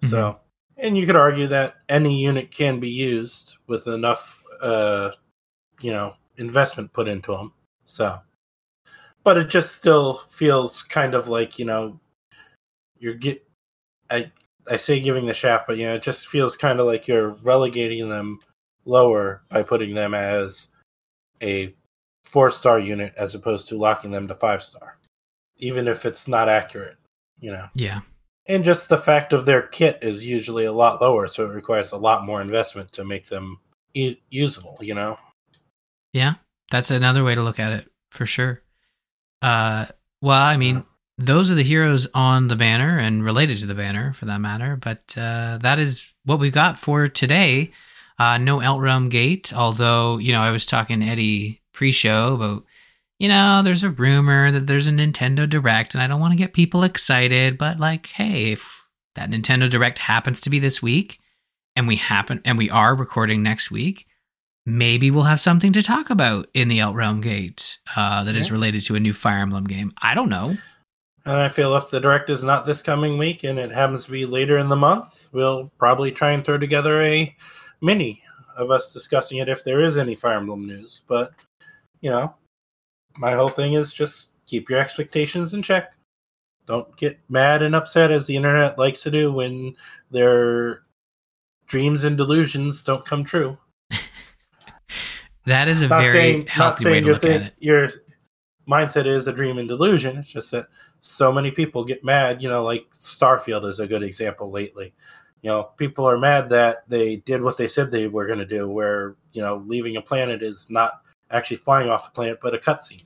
Mm-hmm. 0.03 0.09
So, 0.09 0.41
and 0.79 0.97
you 0.97 1.05
could 1.05 1.15
argue 1.15 1.47
that 1.49 1.75
any 1.91 2.19
unit 2.19 2.51
can 2.51 2.81
be 2.81 2.89
used 2.89 3.57
with 3.67 3.87
enough, 3.87 4.43
uh, 4.63 5.11
you 5.83 5.93
know, 5.93 6.15
investment 6.39 6.91
put 6.95 7.07
into 7.07 7.33
them. 7.33 7.53
So, 7.85 8.19
but 9.25 9.37
it 9.37 9.49
just 9.49 9.75
still 9.75 10.23
feels 10.29 10.83
kind 10.83 11.15
of 11.15 11.29
like 11.29 11.59
you 11.59 11.65
know, 11.65 11.99
you're 12.99 13.15
get. 13.15 13.45
I 14.11 14.31
I 14.69 14.77
say 14.77 15.01
giving 15.01 15.27
the 15.27 15.35
shaft, 15.35 15.67
but 15.67 15.77
you 15.77 15.87
know, 15.87 15.95
it 15.95 16.03
just 16.03 16.29
feels 16.29 16.57
kind 16.57 16.81
of 16.81 16.87
like 16.87 17.09
you're 17.09 17.31
relegating 17.43 18.09
them 18.09 18.39
lower 18.85 19.43
by 19.49 19.63
putting 19.63 19.95
them 19.95 20.15
as 20.15 20.69
a 21.43 21.75
four 22.25 22.51
star 22.51 22.79
unit 22.79 23.13
as 23.17 23.35
opposed 23.35 23.69
to 23.69 23.77
locking 23.79 24.11
them 24.11 24.29
to 24.29 24.35
five 24.35 24.63
star 24.63 24.99
even 25.63 25.87
if 25.89 26.05
it's 26.05 26.29
not 26.29 26.49
accurate, 26.49 26.97
you 27.41 27.53
know. 27.53 27.69
Yeah. 27.75 28.01
And 28.47 28.65
just 28.65 28.89
the 28.89 28.99
fact 28.99 29.33
of 29.33 29.47
their 29.47 29.63
kit 29.63 30.01
is 30.03 30.27
usually 30.27 30.65
a 30.65 30.73
lot 30.73 31.01
lower, 31.01 31.29
so 31.29 31.49
it 31.49 31.55
requires 31.55 31.93
a 31.93 31.97
lot 31.97 32.27
more 32.27 32.43
investment 32.43 32.91
to 32.93 33.05
make 33.05 33.29
them 33.29 33.59
e- 33.95 34.21
usable, 34.31 34.77
you 34.81 34.95
know. 34.95 35.17
Yeah, 36.13 36.35
that's 36.71 36.91
another 36.91 37.23
way 37.23 37.37
to 37.37 37.43
look 37.43 37.61
at 37.61 37.73
it 37.73 37.89
for 38.11 38.27
sure. 38.27 38.61
Uh, 39.43 39.87
well, 40.21 40.41
I 40.41 40.57
mean, 40.57 40.85
those 41.19 41.51
are 41.51 41.55
the 41.55 41.63
heroes 41.63 42.07
on 42.15 42.49
the 42.49 42.57
banner 42.57 42.99
and 42.99 43.25
related 43.25 43.59
to 43.59 43.67
the 43.67 43.75
banner 43.75 44.13
for 44.15 44.25
that 44.27 44.41
matter. 44.41 44.77
But 44.77 45.15
uh, 45.17 45.59
that 45.63 45.79
is 45.79 46.13
what 46.25 46.39
we've 46.39 46.53
got 46.53 46.79
for 46.79 47.09
today. 47.09 47.73
Uh, 48.19 48.39
no 48.39 48.59
Outrealm 48.59 49.11
Gate, 49.11 49.53
although 49.53 50.19
you 50.19 50.33
know 50.33 50.41
I 50.41 50.51
was 50.51 50.67
talking 50.67 51.01
to 51.01 51.07
Eddie 51.07 51.61
pre-show 51.73 52.35
about 52.35 52.65
you 53.19 53.29
know, 53.29 53.63
there's 53.63 53.85
a 53.85 53.91
rumor 53.91 54.51
that 54.51 54.67
there's 54.67 54.89
a 54.89 54.91
Nintendo 54.91 55.49
Direct, 55.49 55.95
and 55.95 56.03
I 56.03 56.09
don't 56.09 56.19
want 56.19 56.33
to 56.33 56.37
get 56.37 56.55
people 56.55 56.83
excited, 56.83 57.57
but 57.57 57.79
like, 57.79 58.09
hey, 58.09 58.51
if 58.51 58.89
that 59.15 59.31
Nintendo 59.31 59.71
Direct 59.71 59.99
happens 59.99 60.41
to 60.41 60.51
be 60.51 60.59
this 60.59 60.83
week, 60.83 61.21
and 61.77 61.87
we 61.87 61.95
happen 61.95 62.41
and 62.45 62.59
we 62.59 62.69
are 62.69 62.97
recording 62.97 63.41
next 63.41 63.71
week, 63.71 64.09
maybe 64.65 65.11
we'll 65.11 65.25
have 65.25 65.41
something 65.41 65.73
to 65.73 65.83
talk 65.83 66.11
about 66.11 66.49
in 66.55 66.69
the 66.69 66.79
Outrealm 66.79 67.23
Gate 67.23 67.79
uh, 67.97 68.25
that 68.25 68.35
yeah. 68.35 68.41
is 68.41 68.53
related 68.53 68.85
to 68.85 68.95
a 68.95 69.01
new 69.01 69.15
Fire 69.15 69.39
Emblem 69.39 69.65
game. 69.65 69.93
I 70.01 70.15
don't 70.15 70.29
know. 70.29 70.57
And 71.25 71.37
I 71.37 71.49
feel 71.49 71.77
if 71.77 71.91
the 71.91 72.01
direct 72.01 72.31
is 72.31 72.43
not 72.43 72.67
this 72.67 72.83
coming 72.83 73.17
week 73.17 73.45
and 73.45 73.59
it 73.59 73.71
happens 73.71 74.07
to 74.07 74.11
be 74.11 74.27
later 74.27 74.59
in 74.59 74.69
the 74.69 74.77
month, 74.77 75.29
we'll 75.33 75.71
probably 75.79 76.11
try 76.11 76.33
and 76.33 76.45
throw 76.45 76.59
together 76.59 77.01
a 77.03 77.35
mini 77.81 78.23
of 78.57 78.71
us 78.71 78.93
discussing 78.93 79.39
it 79.39 79.49
if 79.49 79.65
there 79.65 79.81
is 79.81 79.97
any 79.97 80.15
Fire 80.15 80.37
Emblem 80.37 80.67
news. 80.67 81.03
But 81.07 81.33
you 82.01 82.11
know, 82.11 82.35
my 83.17 83.33
whole 83.35 83.49
thing 83.49 83.75
is 83.75 83.93
just 83.93 84.33
keep 84.47 84.69
your 84.69 84.81
expectations 84.81 85.55
in 85.55 85.63
check. 85.63 85.93
Don't 86.67 86.97
get 86.97 87.19
mad 87.29 87.63
and 87.63 87.75
upset 87.75 88.11
as 88.11 88.27
the 88.27 88.37
internet 88.37 88.79
likes 88.79 89.03
to 89.03 89.11
do 89.11 89.33
when 89.33 89.75
their 90.11 90.83
dreams 91.67 92.05
and 92.05 92.17
delusions 92.17 92.83
don't 92.83 93.07
come 93.07 93.25
true. 93.25 93.57
That 95.47 95.69
is 95.69 95.83
a 95.83 95.89
not 95.89 96.01
very 96.03 96.13
saying, 96.13 96.47
healthy 96.47 96.85
way 96.85 97.01
to 97.01 97.13
look 97.13 97.23
thing, 97.23 97.43
at 97.43 97.43
it. 97.43 97.55
Your 97.59 97.91
mindset 98.69 99.07
is 99.07 99.27
a 99.27 99.33
dream 99.33 99.59
and 99.59 99.69
delusion. 99.69 100.17
It's 100.19 100.29
just 100.29 100.51
that 100.53 100.69
so 101.01 101.33
many 101.33 101.51
people 101.51 101.85
get 101.85 102.05
mad. 102.05 102.43
You 102.43 102.49
know, 102.49 102.65
like 102.65 102.87
Starfield 102.93 103.69
is 103.69 103.81
a 103.81 103.87
good 103.87 104.03
example 104.03 104.51
lately. 104.51 104.95
You 105.43 105.51
know, 105.51 105.63
people 105.77 106.09
are 106.09 106.19
mad 106.19 106.49
that 106.51 106.89
they 106.89 107.17
did 107.17 107.43
what 107.43 107.57
they 107.57 107.67
said 107.67 107.91
they 107.91 108.07
were 108.07 108.27
going 108.27 108.39
to 108.39 108.47
do, 108.47 108.69
where 108.69 109.17
you 109.33 109.43
know, 109.43 109.65
leaving 109.67 109.97
a 109.97 110.03
planet 110.03 110.43
is 110.43 110.71
not 110.71 111.03
actually 111.31 111.57
flying 111.57 111.89
off 111.89 112.05
the 112.05 112.11
planet, 112.13 112.39
but 112.41 112.55
a 112.55 112.59
cutscene. 112.59 113.05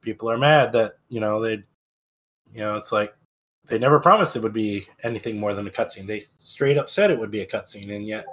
People 0.00 0.30
are 0.30 0.38
mad 0.38 0.72
that 0.72 0.98
you 1.08 1.20
know 1.20 1.40
they, 1.40 1.62
you 2.52 2.60
know, 2.60 2.76
it's 2.76 2.90
like 2.90 3.14
they 3.66 3.78
never 3.78 4.00
promised 4.00 4.36
it 4.36 4.42
would 4.42 4.52
be 4.52 4.86
anything 5.04 5.38
more 5.38 5.54
than 5.54 5.66
a 5.66 5.70
cutscene. 5.70 6.06
They 6.06 6.20
straight 6.36 6.76
up 6.76 6.90
said 6.90 7.10
it 7.10 7.18
would 7.18 7.30
be 7.30 7.42
a 7.42 7.46
cutscene, 7.46 7.94
and 7.94 8.06
yet 8.06 8.26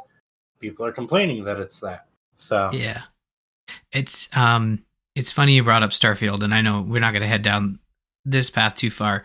people 0.59 0.85
are 0.85 0.91
complaining 0.91 1.43
that 1.43 1.59
it's 1.59 1.79
that. 1.81 2.07
So. 2.41 2.71
Yeah, 2.73 3.03
it's 3.91 4.27
um, 4.33 4.83
it's 5.15 5.31
funny 5.31 5.53
you 5.53 5.63
brought 5.63 5.83
up 5.83 5.91
Starfield, 5.91 6.43
and 6.43 6.53
I 6.53 6.61
know 6.61 6.81
we're 6.81 6.99
not 6.99 7.11
going 7.11 7.21
to 7.21 7.27
head 7.27 7.43
down 7.43 7.79
this 8.25 8.49
path 8.49 8.75
too 8.75 8.89
far, 8.89 9.23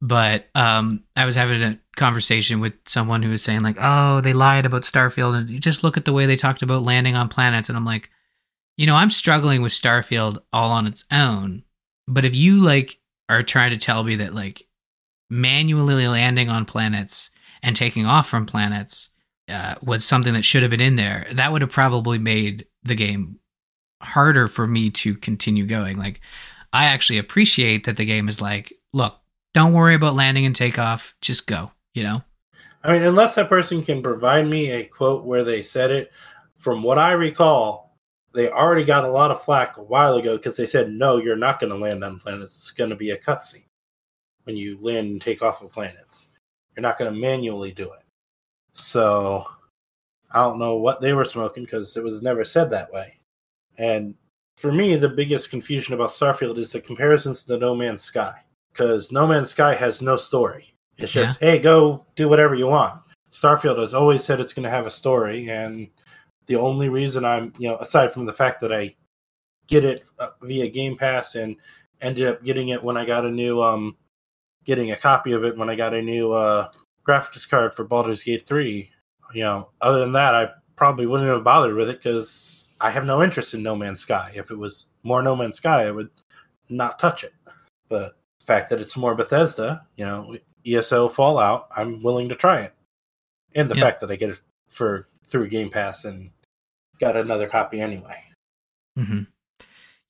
but 0.00 0.46
um, 0.54 1.04
I 1.16 1.24
was 1.24 1.34
having 1.34 1.62
a 1.62 1.78
conversation 1.96 2.60
with 2.60 2.74
someone 2.86 3.22
who 3.22 3.30
was 3.30 3.42
saying 3.42 3.62
like, 3.62 3.76
oh, 3.80 4.20
they 4.20 4.32
lied 4.32 4.66
about 4.66 4.82
Starfield, 4.82 5.36
and 5.36 5.60
just 5.60 5.84
look 5.84 5.96
at 5.96 6.04
the 6.04 6.12
way 6.12 6.26
they 6.26 6.36
talked 6.36 6.62
about 6.62 6.82
landing 6.82 7.16
on 7.16 7.28
planets, 7.28 7.68
and 7.68 7.76
I'm 7.76 7.84
like, 7.84 8.10
you 8.76 8.86
know, 8.86 8.96
I'm 8.96 9.10
struggling 9.10 9.62
with 9.62 9.72
Starfield 9.72 10.42
all 10.52 10.70
on 10.70 10.86
its 10.86 11.04
own, 11.12 11.62
but 12.06 12.24
if 12.24 12.34
you 12.34 12.62
like 12.62 12.98
are 13.28 13.42
trying 13.42 13.70
to 13.70 13.76
tell 13.76 14.04
me 14.04 14.16
that 14.16 14.34
like 14.34 14.66
manually 15.30 16.06
landing 16.06 16.48
on 16.48 16.64
planets 16.64 17.30
and 17.62 17.74
taking 17.74 18.06
off 18.06 18.28
from 18.28 18.46
planets 18.46 19.08
uh, 19.48 19.74
was 19.82 20.04
something 20.04 20.34
that 20.34 20.44
should 20.44 20.62
have 20.62 20.70
been 20.70 20.80
in 20.80 20.96
there, 20.96 21.26
that 21.32 21.52
would 21.52 21.62
have 21.62 21.70
probably 21.70 22.18
made 22.18 22.66
the 22.82 22.94
game 22.94 23.38
harder 24.02 24.48
for 24.48 24.66
me 24.66 24.90
to 24.90 25.14
continue 25.14 25.66
going. 25.66 25.98
Like, 25.98 26.20
I 26.72 26.86
actually 26.86 27.18
appreciate 27.18 27.84
that 27.84 27.96
the 27.96 28.04
game 28.04 28.28
is 28.28 28.40
like, 28.40 28.72
look, 28.92 29.16
don't 29.52 29.72
worry 29.72 29.94
about 29.94 30.14
landing 30.14 30.46
and 30.46 30.56
takeoff, 30.56 31.14
just 31.20 31.46
go, 31.46 31.70
you 31.94 32.02
know? 32.02 32.22
I 32.82 32.92
mean, 32.92 33.02
unless 33.02 33.34
that 33.36 33.48
person 33.48 33.82
can 33.82 34.02
provide 34.02 34.46
me 34.46 34.70
a 34.70 34.84
quote 34.84 35.24
where 35.24 35.44
they 35.44 35.62
said 35.62 35.90
it, 35.90 36.12
from 36.58 36.82
what 36.82 36.98
I 36.98 37.12
recall, 37.12 37.96
they 38.34 38.50
already 38.50 38.84
got 38.84 39.04
a 39.04 39.10
lot 39.10 39.30
of 39.30 39.42
flack 39.42 39.76
a 39.76 39.82
while 39.82 40.16
ago 40.16 40.36
because 40.36 40.56
they 40.56 40.66
said, 40.66 40.90
no, 40.90 41.18
you're 41.18 41.36
not 41.36 41.60
going 41.60 41.70
to 41.70 41.78
land 41.78 42.02
on 42.02 42.18
planets. 42.18 42.56
It's 42.56 42.70
going 42.72 42.90
to 42.90 42.96
be 42.96 43.10
a 43.10 43.18
cutscene 43.18 43.64
when 44.42 44.56
you 44.56 44.78
land 44.80 45.06
and 45.06 45.22
take 45.22 45.42
off 45.42 45.62
of 45.62 45.72
planets. 45.72 46.28
You're 46.74 46.82
not 46.82 46.98
going 46.98 47.12
to 47.12 47.18
manually 47.18 47.70
do 47.70 47.92
it. 47.92 48.03
So 48.74 49.46
I 50.32 50.40
don't 50.40 50.58
know 50.58 50.76
what 50.76 51.00
they 51.00 51.12
were 51.12 51.24
smoking 51.24 51.64
because 51.64 51.96
it 51.96 52.04
was 52.04 52.22
never 52.22 52.44
said 52.44 52.70
that 52.70 52.92
way. 52.92 53.18
And 53.78 54.14
for 54.56 54.72
me, 54.72 54.96
the 54.96 55.08
biggest 55.08 55.50
confusion 55.50 55.94
about 55.94 56.10
Starfield 56.10 56.58
is 56.58 56.72
the 56.72 56.80
comparisons 56.80 57.44
to 57.44 57.56
No 57.56 57.74
Man's 57.74 58.02
Sky 58.02 58.34
because 58.72 59.10
No 59.10 59.26
Man's 59.26 59.50
Sky 59.50 59.74
has 59.74 60.02
no 60.02 60.16
story. 60.16 60.74
It's 60.96 61.12
just, 61.12 61.40
yeah. 61.40 61.52
hey, 61.52 61.58
go 61.58 62.04
do 62.14 62.28
whatever 62.28 62.54
you 62.54 62.66
want. 62.66 63.00
Starfield 63.32 63.80
has 63.80 63.94
always 63.94 64.22
said 64.22 64.38
it's 64.38 64.52
going 64.52 64.64
to 64.64 64.70
have 64.70 64.86
a 64.86 64.90
story, 64.90 65.50
and 65.50 65.88
the 66.46 66.54
only 66.54 66.88
reason 66.88 67.24
I'm, 67.24 67.52
you 67.58 67.68
know, 67.68 67.78
aside 67.78 68.12
from 68.12 68.26
the 68.26 68.32
fact 68.32 68.60
that 68.60 68.72
I 68.72 68.94
get 69.66 69.84
it 69.84 70.04
uh, 70.20 70.30
via 70.42 70.68
Game 70.68 70.96
Pass 70.96 71.34
and 71.34 71.56
ended 72.00 72.28
up 72.28 72.44
getting 72.44 72.68
it 72.68 72.82
when 72.82 72.96
I 72.96 73.04
got 73.04 73.24
a 73.24 73.30
new 73.30 73.62
um 73.62 73.96
getting 74.64 74.92
a 74.92 74.96
copy 74.96 75.32
of 75.32 75.44
it 75.44 75.56
when 75.56 75.68
I 75.68 75.74
got 75.74 75.94
a 75.94 76.02
new 76.02 76.32
uh, 76.32 76.70
graphics 77.06 77.48
card 77.48 77.74
for 77.74 77.84
Baldur's 77.84 78.22
Gate 78.22 78.46
3. 78.46 78.90
You 79.32 79.42
know, 79.42 79.68
other 79.80 80.00
than 80.00 80.12
that, 80.12 80.34
I 80.34 80.48
probably 80.76 81.06
wouldn't 81.06 81.28
have 81.28 81.44
bothered 81.44 81.74
with 81.74 81.88
it 81.88 81.98
because 81.98 82.64
I 82.80 82.90
have 82.90 83.04
no 83.04 83.22
interest 83.22 83.54
in 83.54 83.62
No 83.62 83.76
Man's 83.76 84.00
Sky. 84.00 84.32
If 84.34 84.50
it 84.50 84.58
was 84.58 84.86
more 85.02 85.22
No 85.22 85.36
Man's 85.36 85.56
Sky, 85.56 85.86
I 85.86 85.90
would 85.90 86.10
not 86.68 86.98
touch 86.98 87.24
it. 87.24 87.32
But 87.88 88.16
the 88.38 88.44
fact 88.44 88.70
that 88.70 88.80
it's 88.80 88.96
more 88.96 89.14
Bethesda, 89.14 89.86
you 89.96 90.04
know, 90.04 90.36
ESO 90.66 91.08
Fallout, 91.08 91.68
I'm 91.76 92.02
willing 92.02 92.28
to 92.28 92.34
try 92.34 92.60
it. 92.60 92.74
And 93.54 93.70
the 93.70 93.76
fact 93.76 94.00
that 94.00 94.10
I 94.10 94.16
get 94.16 94.30
it 94.30 94.40
for 94.68 95.06
through 95.28 95.48
Game 95.48 95.70
Pass 95.70 96.04
and 96.04 96.30
got 96.98 97.16
another 97.16 97.48
copy 97.48 97.80
anyway. 97.80 98.18
Mm-hmm. 98.98 99.22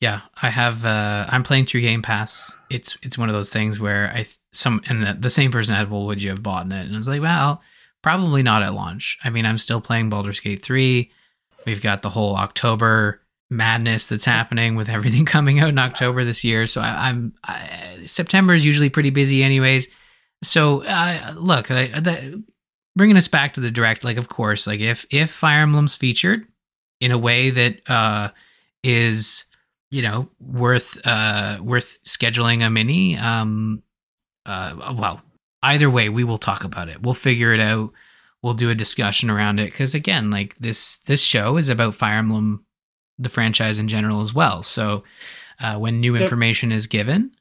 Yeah, 0.00 0.22
I 0.42 0.50
have. 0.50 0.84
Uh, 0.84 1.26
I'm 1.28 1.42
playing 1.42 1.66
through 1.66 1.82
Game 1.82 2.02
Pass. 2.02 2.54
It's 2.70 2.96
it's 3.02 3.18
one 3.18 3.28
of 3.28 3.34
those 3.34 3.50
things 3.50 3.78
where 3.80 4.08
I 4.08 4.26
some 4.54 4.82
and 4.86 5.04
the, 5.04 5.14
the 5.14 5.30
same 5.30 5.52
person 5.52 5.74
had, 5.74 5.90
well, 5.90 6.06
would 6.06 6.22
you 6.22 6.30
have 6.30 6.42
bought 6.42 6.66
it? 6.66 6.72
And 6.72 6.94
I 6.94 6.96
was 6.96 7.08
like, 7.08 7.22
well, 7.22 7.62
probably 8.02 8.42
not 8.42 8.62
at 8.62 8.74
launch. 8.74 9.18
I 9.24 9.30
mean, 9.30 9.46
I'm 9.46 9.58
still 9.58 9.80
playing 9.80 10.10
Baldur's 10.10 10.40
Gate 10.40 10.62
three. 10.62 11.10
We've 11.66 11.82
got 11.82 12.02
the 12.02 12.10
whole 12.10 12.36
October 12.36 13.20
madness 13.50 14.06
that's 14.06 14.24
happening 14.24 14.76
with 14.76 14.88
everything 14.88 15.24
coming 15.26 15.60
out 15.60 15.68
in 15.68 15.78
October 15.78 16.24
this 16.24 16.44
year. 16.44 16.66
So 16.66 16.80
I, 16.80 17.10
am 17.10 17.34
September 18.06 18.54
is 18.54 18.64
usually 18.64 18.90
pretty 18.90 19.10
busy, 19.10 19.42
anyways. 19.42 19.88
So 20.42 20.84
uh, 20.84 21.34
look, 21.36 21.70
I, 21.70 22.34
bringing 22.96 23.16
us 23.16 23.28
back 23.28 23.54
to 23.54 23.60
the 23.60 23.70
direct, 23.70 24.04
like 24.04 24.16
of 24.16 24.28
course, 24.28 24.66
like 24.66 24.80
if 24.80 25.06
if 25.10 25.30
Fire 25.30 25.62
Emblem's 25.62 25.96
featured 25.96 26.46
in 27.00 27.10
a 27.12 27.18
way 27.18 27.50
that 27.50 27.90
uh, 27.90 28.30
is 28.82 29.44
you 29.90 30.02
know 30.02 30.28
worth 30.40 30.98
uh 31.06 31.58
worth 31.62 32.00
scheduling 32.04 32.66
a 32.66 32.68
mini 32.68 33.16
um 33.16 33.80
uh 34.46 34.94
well 34.96 35.22
either 35.62 35.88
way 35.88 36.08
we 36.08 36.24
will 36.24 36.38
talk 36.38 36.64
about 36.64 36.88
it. 36.88 37.02
We'll 37.02 37.14
figure 37.14 37.52
it 37.52 37.60
out. 37.60 37.92
We'll 38.42 38.54
do 38.54 38.70
a 38.70 38.74
discussion 38.74 39.30
around 39.30 39.58
it. 39.58 39.66
Because 39.66 39.94
again 39.94 40.30
like 40.30 40.56
this 40.58 40.98
this 41.00 41.22
show 41.22 41.56
is 41.56 41.68
about 41.68 41.94
fire 41.94 42.18
emblem 42.18 42.64
the 43.18 43.28
franchise 43.28 43.78
in 43.78 43.88
general 43.88 44.20
as 44.20 44.34
well. 44.34 44.62
So 44.62 45.04
uh, 45.60 45.76
when 45.76 46.00
new 46.00 46.16
information 46.16 46.70
yep. 46.70 46.78
is 46.78 46.86
given 46.86 47.32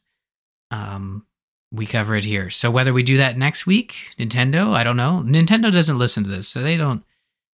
um 0.71 1.25
we 1.71 1.85
cover 1.87 2.15
it 2.15 2.23
here. 2.23 2.51
So 2.51 2.69
whether 2.69 2.93
we 2.93 3.03
do 3.03 3.17
that 3.17 3.37
next 3.37 3.65
week 3.65 4.11
nintendo 4.19 4.73
i 4.73 4.83
don't 4.83 4.97
know. 4.97 5.23
Nintendo 5.25 5.71
doesn't 5.71 5.97
listen 5.97 6.23
to 6.23 6.29
this 6.29 6.47
so 6.47 6.61
they 6.61 6.77
don't 6.77 7.03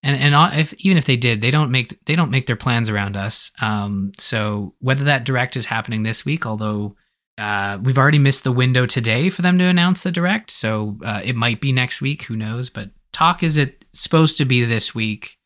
and 0.04 0.36
and 0.36 0.60
if 0.60 0.74
even 0.74 0.98
if 0.98 1.06
they 1.06 1.18
did, 1.18 1.42
they 1.42 1.52
don't 1.52 1.72
make 1.72 2.04
they 2.06 2.16
don't 2.16 2.32
make 2.32 2.46
their 2.46 2.56
plans 2.56 2.90
around 2.90 3.18
us. 3.18 3.52
Um, 3.62 4.12
so 4.18 4.74
whether 4.80 5.06
that 5.06 5.24
direct 5.24 5.58
is 5.58 5.66
happening 5.66 6.04
this 6.04 6.24
week, 6.24 6.46
although 6.46 6.96
uh, 7.38 7.78
we've 7.84 7.98
already 7.98 8.20
missed 8.20 8.44
the 8.44 8.52
window 8.52 8.86
today 8.86 9.30
for 9.30 9.42
them 9.42 9.60
to 9.60 9.66
announce 9.66 10.04
the 10.04 10.12
direct, 10.12 10.50
so 10.52 10.98
uh, 11.06 11.22
it 11.24 11.36
might 11.36 11.62
be 11.62 11.72
next 11.72 12.02
week. 12.02 12.24
Who 12.24 12.36
knows? 12.36 12.70
But 12.70 12.90
talk 13.14 13.44
is 13.44 13.58
it 13.58 13.86
supposed 13.94 14.38
to 14.40 14.46
be 14.46 14.66
this 14.66 14.96
week? 14.96 15.38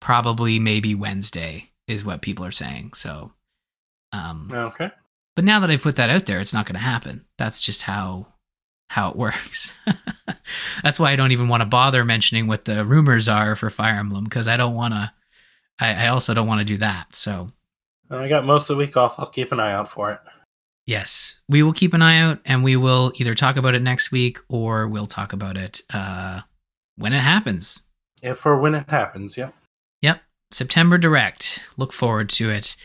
Probably 0.00 0.58
maybe 0.58 0.94
Wednesday 0.94 1.70
is 1.88 2.04
what 2.04 2.22
people 2.22 2.44
are 2.44 2.52
saying. 2.52 2.92
So, 2.94 3.32
um, 4.12 4.50
okay. 4.52 4.90
But 5.34 5.44
now 5.44 5.60
that 5.60 5.70
I've 5.70 5.82
put 5.82 5.96
that 5.96 6.10
out 6.10 6.26
there, 6.26 6.40
it's 6.40 6.52
not 6.52 6.66
going 6.66 6.74
to 6.74 6.80
happen. 6.80 7.24
That's 7.38 7.60
just 7.60 7.82
how 7.82 8.28
how 8.88 9.10
it 9.10 9.16
works. 9.16 9.72
That's 10.82 11.00
why 11.00 11.12
I 11.12 11.16
don't 11.16 11.32
even 11.32 11.48
want 11.48 11.62
to 11.62 11.66
bother 11.66 12.04
mentioning 12.04 12.46
what 12.46 12.66
the 12.66 12.84
rumors 12.84 13.28
are 13.28 13.56
for 13.56 13.70
Fire 13.70 13.94
Emblem 13.94 14.24
because 14.24 14.48
I 14.48 14.56
don't 14.56 14.74
want 14.74 14.94
to. 14.94 15.12
I, 15.80 16.04
I, 16.04 16.08
also 16.08 16.34
don't 16.34 16.46
want 16.46 16.60
to 16.60 16.64
do 16.64 16.76
that. 16.76 17.16
So 17.16 17.50
I 18.10 18.28
got 18.28 18.44
most 18.44 18.68
of 18.68 18.76
the 18.76 18.76
week 18.76 18.96
off. 18.96 19.18
I'll 19.18 19.26
keep 19.26 19.50
an 19.50 19.58
eye 19.58 19.72
out 19.72 19.88
for 19.88 20.12
it. 20.12 20.20
Yes, 20.86 21.40
we 21.48 21.62
will 21.62 21.72
keep 21.72 21.94
an 21.94 22.02
eye 22.02 22.20
out, 22.20 22.40
and 22.44 22.64
we 22.64 22.76
will 22.76 23.12
either 23.16 23.34
talk 23.34 23.56
about 23.56 23.74
it 23.74 23.82
next 23.82 24.10
week 24.10 24.38
or 24.48 24.88
we'll 24.88 25.06
talk 25.06 25.32
about 25.32 25.56
it 25.56 25.82
uh, 25.92 26.40
when 26.96 27.12
it 27.12 27.20
happens. 27.20 27.82
If 28.22 28.44
or 28.44 28.58
when 28.58 28.74
it 28.74 28.88
happens, 28.88 29.36
yep. 29.36 29.54
Yep. 30.00 30.20
September 30.50 30.98
Direct. 30.98 31.62
Look 31.76 31.92
forward 31.92 32.28
to 32.30 32.50
it. 32.50 32.76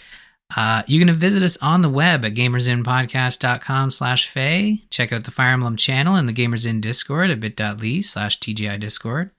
Uh, 0.55 0.83
you 0.88 1.03
can 1.03 1.13
visit 1.15 1.43
us 1.43 1.57
on 1.57 1.81
the 1.81 1.89
web 1.89 2.23
at 2.23 2.33
gamersinpodcast.com 2.33 3.91
slash 3.91 4.29
fay. 4.29 4.83
Check 4.89 5.12
out 5.12 5.25
the 5.25 5.31
Fire 5.31 5.51
Emblem 5.51 5.75
channel 5.75 6.15
and 6.15 6.29
the 6.29 6.33
Gamers 6.33 6.65
Inn 6.65 6.79
Discord 6.79 7.29
at 7.29 7.39
bit.ly 7.39 8.01
slash 8.01 8.39
TGI 8.39 8.79
Discord. 8.79 9.31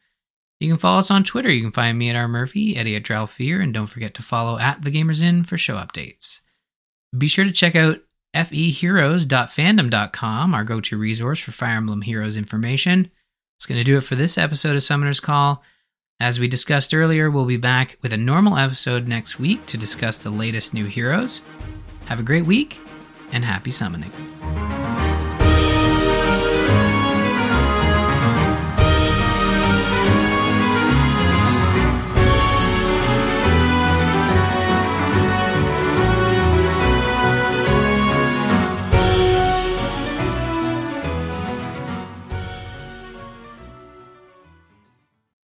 You 0.61 0.69
can 0.69 0.79
follow 0.79 0.99
us 0.99 1.11
on 1.11 1.25
Twitter. 1.25 1.51
You 1.51 1.63
can 1.63 1.73
find 1.73 1.97
me 1.97 2.11
at 2.11 2.17
R. 2.17 2.29
Murphy, 2.29 2.77
Eddie 2.77 2.97
at 2.97 3.05
Dralfear, 3.05 3.63
and 3.63 3.73
don't 3.73 3.87
forget 3.87 4.15
to 4.15 4.23
follow 4.23 4.59
at 4.59 4.83
the 4.83 4.91
Gamers 4.91 5.23
Inn 5.23 5.45
for 5.45 5.57
show 5.57 5.77
updates. 5.77 6.41
Be 7.17 7.29
sure 7.29 7.45
to 7.45 7.53
check 7.53 7.75
out 7.75 8.01
feheroes.fandom.com, 8.47 10.55
our 10.55 10.65
go-to 10.65 10.97
resource 10.97 11.41
for 11.41 11.53
Fire 11.53 11.77
Emblem 11.77 12.03
Heroes 12.03 12.37
information. 12.37 13.11
It's 13.57 13.67
going 13.67 13.79
to 13.79 13.85
do 13.85 13.99
it 13.99 14.03
for 14.03 14.15
this 14.15 14.39
episode 14.39 14.77
of 14.77 14.83
Summoner's 14.83 15.21
Call. 15.21 15.63
As 16.21 16.41
we 16.41 16.49
discussed 16.49 16.95
earlier, 16.95 17.31
we'll 17.31 17.45
be 17.45 17.57
back 17.57 17.99
with 18.03 18.13
a 18.13 18.17
normal 18.17 18.57
episode 18.57 19.09
next 19.09 19.39
week 19.39 19.67
to 19.67 19.77
discuss 19.77 20.23
the 20.23 20.31
latest 20.31 20.75
new 20.75 20.87
heroes. 20.87 21.43
Have 22.07 22.21
a 22.21 22.25
great 22.25 22.47
week 22.47 22.81
and 23.33 23.45
happy 23.45 23.71
summoning. 23.71 24.11